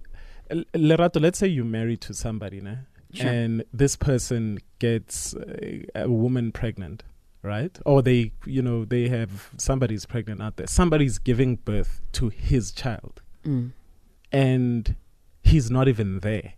Lerato, 0.50 1.20
let's 1.20 1.38
say 1.38 1.46
you're 1.46 1.64
married 1.64 2.00
to 2.02 2.14
somebody, 2.14 2.60
né? 2.60 2.78
Sure. 3.14 3.30
and 3.30 3.64
this 3.72 3.94
person 3.94 4.58
gets 4.80 5.34
uh, 5.36 5.84
a 5.94 6.10
woman 6.10 6.50
pregnant, 6.50 7.04
right? 7.42 7.78
Or 7.86 8.02
they, 8.02 8.32
you 8.44 8.60
know, 8.60 8.84
they 8.84 9.08
have 9.08 9.50
somebody's 9.56 10.04
pregnant 10.04 10.42
out 10.42 10.56
there. 10.56 10.66
Somebody's 10.66 11.18
giving 11.20 11.54
birth 11.56 12.00
to 12.14 12.28
his 12.30 12.72
child, 12.72 13.22
Mm. 13.46 13.70
and 14.32 14.96
he's 15.44 15.70
not 15.70 15.86
even 15.86 16.20
there. 16.20 16.54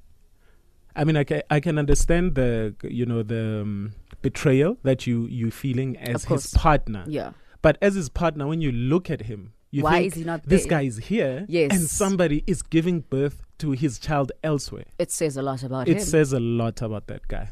I 0.94 1.04
mean, 1.04 1.16
I 1.18 1.24
can, 1.24 1.42
I 1.50 1.60
can 1.60 1.76
understand 1.78 2.36
the 2.36 2.74
you 2.82 3.04
know 3.04 3.22
the 3.22 3.60
um, 3.60 3.92
betrayal 4.26 4.76
that 4.88 5.06
you 5.08 5.16
you 5.40 5.50
feeling 5.50 5.96
as 6.12 6.24
his 6.32 6.46
partner. 6.66 7.04
Yeah. 7.18 7.30
But 7.62 7.74
as 7.82 7.94
his 8.00 8.08
partner, 8.22 8.44
when 8.52 8.60
you 8.66 8.72
look 8.94 9.10
at 9.16 9.22
him, 9.30 9.52
you 9.76 9.82
Why 9.82 9.94
think 10.00 10.06
is 10.12 10.14
he 10.20 10.24
not 10.32 10.40
this 10.44 10.62
there? 10.62 10.70
guy 10.70 10.82
is 10.82 10.96
here, 11.10 11.34
Yes. 11.48 11.70
and 11.74 11.82
somebody 12.02 12.38
is 12.46 12.62
giving 12.76 13.00
birth 13.16 13.42
to 13.62 13.72
his 13.82 13.98
child 13.98 14.28
elsewhere. 14.50 14.84
It 15.04 15.10
says 15.10 15.36
a 15.36 15.42
lot 15.42 15.62
about 15.68 15.88
It 15.88 15.92
him. 15.92 15.96
It 15.98 16.02
says 16.14 16.32
a 16.32 16.40
lot 16.40 16.82
about 16.82 17.06
that 17.12 17.26
guy. 17.28 17.48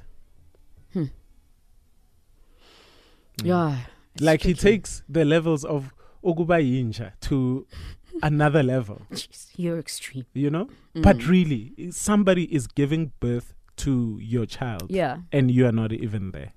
yeah. 3.43 3.79
it's 4.15 4.23
like 4.23 4.43
he 4.43 4.55
takes 4.55 5.03
the 5.09 5.25
levels 5.25 5.65
of 5.65 5.93
Oguba 6.25 6.59
Yinja 6.63 7.13
to 7.23 7.67
another 8.23 8.63
level, 8.63 9.03
Jeez, 9.13 9.49
you're 9.57 9.79
extreme. 9.79 10.27
you 10.35 10.51
know. 10.51 10.69
Mm. 10.95 11.03
But 11.03 11.27
really, 11.27 11.73
somebody 11.91 12.45
is 12.55 12.67
giving 12.67 13.13
birth 13.21 13.55
to 13.79 14.19
your 14.23 14.47
child, 14.47 14.87
Yeah. 14.89 15.19
and 15.33 15.51
you 15.51 15.67
are 15.67 15.73
not 15.73 15.93
even 15.93 16.31
there. 16.31 16.53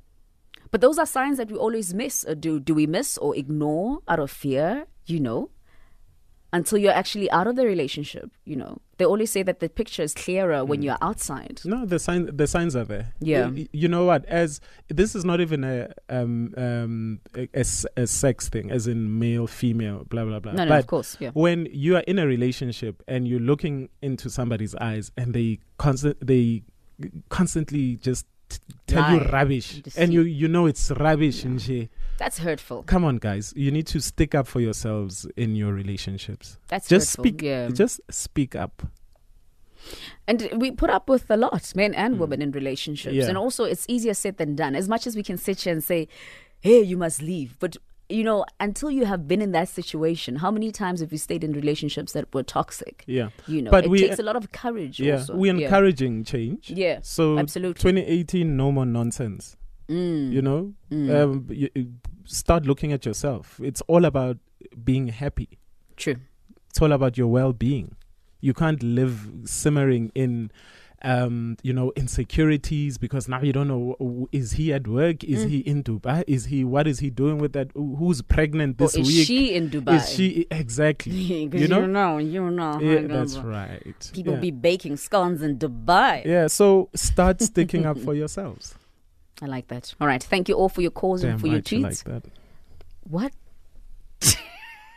But 0.72 0.82
those 0.82 0.98
are 1.00 1.06
signs 1.06 1.38
that 1.38 1.52
we 1.52 1.58
always 1.58 1.94
miss. 1.94 2.26
Uh, 2.28 2.34
do 2.34 2.60
do 2.60 2.74
we 2.74 2.88
miss 2.88 3.18
or 3.18 3.36
ignore 3.36 4.00
out 4.08 4.20
of 4.20 4.32
fear? 4.32 4.88
You 5.06 5.20
know, 5.22 5.50
until 6.54 6.78
you're 6.78 6.94
actually 6.94 7.30
out 7.32 7.48
of 7.48 7.56
the 7.56 7.66
relationship. 7.66 8.32
You 8.46 8.56
know, 8.56 8.78
they 8.98 9.06
always 9.06 9.32
say 9.32 9.44
that 9.44 9.60
the 9.60 9.70
picture 9.70 10.04
is 10.04 10.14
clearer 10.14 10.64
when 10.64 10.82
you're 10.82 10.98
outside. 11.02 11.62
No, 11.66 11.86
the 11.86 12.00
sign 12.00 12.36
the 12.36 12.48
signs 12.48 12.76
are 12.76 12.86
there. 12.86 13.14
Yeah. 13.20 13.48
Y- 13.48 13.68
you 13.72 13.88
know 13.88 14.06
what? 14.06 14.26
As 14.26 14.62
this 14.88 15.16
is 15.16 15.26
not 15.26 15.42
even 15.42 15.64
a 15.64 15.94
um 16.10 16.54
um 16.58 17.20
a, 17.36 17.48
a 17.54 17.66
a 17.96 18.08
sex 18.08 18.50
thing, 18.50 18.72
as 18.72 18.88
in 18.88 19.20
male 19.20 19.48
female, 19.48 20.06
blah 20.06 20.26
blah 20.26 20.40
blah. 20.40 20.54
No, 20.54 20.64
no, 20.64 20.70
but 20.70 20.80
of 20.80 20.88
course, 20.88 21.18
yeah. 21.20 21.32
when 21.34 21.68
you 21.72 21.96
are 21.96 22.04
in 22.08 22.20
a 22.20 22.26
relationship 22.28 23.04
and 23.08 23.28
you're 23.28 23.40
looking 23.40 23.90
into 24.02 24.30
somebody's 24.30 24.76
eyes 24.76 25.12
and 25.18 25.34
they 25.34 25.60
constant 25.78 26.26
they 26.26 26.64
constantly 27.30 27.98
just 27.98 28.26
t- 28.50 28.60
tell 28.88 29.14
you 29.14 29.20
rubbish 29.30 29.82
and 29.98 30.14
you 30.14 30.22
you 30.22 30.48
know 30.48 30.66
it's 30.66 30.92
rubbish 30.92 31.44
and 31.44 31.62
she 31.62 31.90
That's 32.18 32.40
hurtful. 32.40 32.84
Come 32.84 33.06
on, 33.06 33.18
guys! 33.18 33.54
You 33.56 33.72
need 33.72 33.88
to 33.88 34.00
stick 34.00 34.34
up 34.34 34.48
for 34.48 34.60
yourselves 34.60 35.28
in 35.36 35.56
your 35.56 35.74
relationships. 35.74 36.58
That's 36.68 36.88
just 36.88 37.12
hurtful. 37.12 37.24
speak. 37.24 37.42
Yeah. 37.44 37.70
Just 37.70 38.02
speak 38.10 38.56
up. 38.56 38.88
And 40.28 40.50
we 40.56 40.72
put 40.72 40.90
up 40.90 41.08
with 41.10 41.30
a 41.30 41.38
lot, 41.38 41.74
men 41.76 41.94
and 41.94 42.20
women 42.20 42.42
in 42.42 42.52
relationships. 42.52 43.14
Mm. 43.14 43.20
Yeah. 43.20 43.28
And 43.28 43.38
also, 43.38 43.64
it's 43.64 43.86
easier 43.88 44.14
said 44.14 44.38
than 44.38 44.56
done. 44.56 44.76
As 44.76 44.90
much 44.90 45.08
as 45.08 45.16
we 45.16 45.24
can 45.24 45.38
sit 45.38 45.62
here 45.62 45.74
and 45.74 45.84
say, 45.84 46.08
hey, 46.60 46.82
you 46.82 46.98
must 46.98 47.22
leave. 47.22 47.56
But, 47.60 47.78
you 48.10 48.24
know, 48.24 48.46
until 48.60 48.89
you 48.89 49.06
have 49.06 49.28
been 49.28 49.41
in 49.41 49.52
that 49.52 49.67
situation, 49.67 50.38
how 50.38 50.50
many 50.52 50.72
times 50.72 51.02
have 51.02 51.12
you 51.12 51.17
stayed 51.17 51.43
in 51.43 51.52
relationships 51.54 52.13
that 52.13 52.34
were 52.34 52.43
toxic? 52.43 53.04
Yeah. 53.08 53.30
You 53.48 53.62
know, 53.63 53.72
But 53.72 53.86
it 53.86 53.89
we- 53.89 54.00
takes 54.00 54.20
a 54.20 54.24
lot 54.24 54.36
of 54.36 54.52
courage 54.52 55.00
Yeah, 55.00 55.15
also. 55.17 55.36
we're 55.36 55.56
Yeah. 55.56 55.65
encouraging 55.67 56.24
change. 56.24 56.70
Yeah, 56.70 57.00
So 57.02 57.38
absolutely. 57.38 57.82
2018, 57.82 58.56
no 58.56 58.72
more 58.72 58.86
nonsense. 58.86 59.58
Mm. 59.89 60.32
You 60.32 60.41
know, 60.41 60.74
um, 60.91 61.48
you, 61.50 61.70
start 62.26 62.65
looking 62.65 62.91
at 62.91 63.06
yourself. 63.06 63.60
It's 63.63 63.82
all 63.88 64.06
about 64.06 64.38
being 64.84 65.08
happy. 65.08 65.58
True. 65.96 66.17
It's 66.70 66.82
all 66.82 66.91
about 66.91 67.17
your 67.17 67.28
well-being. 67.28 67.96
You 68.41 68.54
can't 68.54 68.84
live 68.84 69.32
simmering 69.46 70.12
in, 70.13 70.52
um, 71.04 71.58
you 71.62 71.74
know, 71.74 71.92
insecurities 71.96 72.98
because 72.98 73.28
now 73.28 73.42
you 73.42 73.54
don't 73.54 73.68
know 73.68 74.28
is 74.32 74.54
he 74.54 74.74
at 74.74 74.88
work? 74.88 75.24
Is 75.24 75.46
Mm. 75.46 75.50
he 75.50 75.58
in 75.60 75.84
Dubai? 75.84 76.24
Is 76.28 76.46
he 76.46 76.64
what 76.64 76.88
is 76.88 77.00
he 77.00 77.10
doing 77.10 77.38
with 77.38 77.54
that? 77.54 77.70
Who's 77.76 78.22
pregnant 78.24 78.78
this 78.80 78.96
or 78.96 79.02
is 79.02 79.08
week? 79.08 79.28
she 79.28 79.54
in 79.54 79.70
Dubai? 79.70 79.98
Is 79.98 80.10
she 80.14 80.48
exactly? 80.50 81.14
you 81.14 81.68
know, 81.68 81.82
you 81.82 81.88
know, 81.88 82.18
you 82.18 82.50
know. 82.50 82.80
yeah, 82.80 83.02
that's 83.08 83.38
right. 83.38 84.12
People 84.14 84.34
yeah. 84.34 84.40
be 84.40 84.52
baking 84.52 84.98
scones 84.98 85.42
in 85.42 85.58
Dubai. 85.60 86.26
yeah. 86.26 86.48
So 86.48 86.90
start 86.96 87.42
sticking 87.42 87.86
up 87.86 87.98
for 88.06 88.14
yourselves. 88.16 88.76
I 89.42 89.46
like 89.46 89.68
that. 89.68 89.94
All 90.02 90.08
right. 90.08 90.24
Thank 90.24 90.50
you 90.50 90.56
all 90.56 90.68
for 90.70 90.82
your 90.82 90.90
calls 90.92 91.22
Damn 91.22 91.32
and 91.34 91.42
for 91.42 91.46
your 91.48 91.62
tweets. 91.62 91.84
like 91.84 92.04
that. 92.06 92.24
What? 93.04 93.32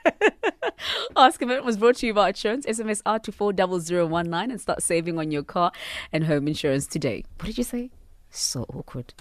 Ask 1.16 1.42
Him 1.42 1.50
It 1.50 1.64
was 1.64 1.76
brought 1.76 1.96
to 1.96 2.06
you 2.06 2.14
by 2.14 2.28
Insurance. 2.28 2.66
SMS 2.66 3.02
R 3.04 3.18
to 3.20 3.32
40019 3.32 4.50
and 4.50 4.60
start 4.60 4.82
saving 4.82 5.18
on 5.18 5.30
your 5.30 5.42
car 5.42 5.72
and 6.12 6.24
home 6.24 6.48
insurance 6.48 6.86
today. 6.86 7.24
What 7.38 7.46
did 7.46 7.58
you 7.58 7.64
say? 7.64 7.90
So 8.30 8.64
awkward. 8.72 9.14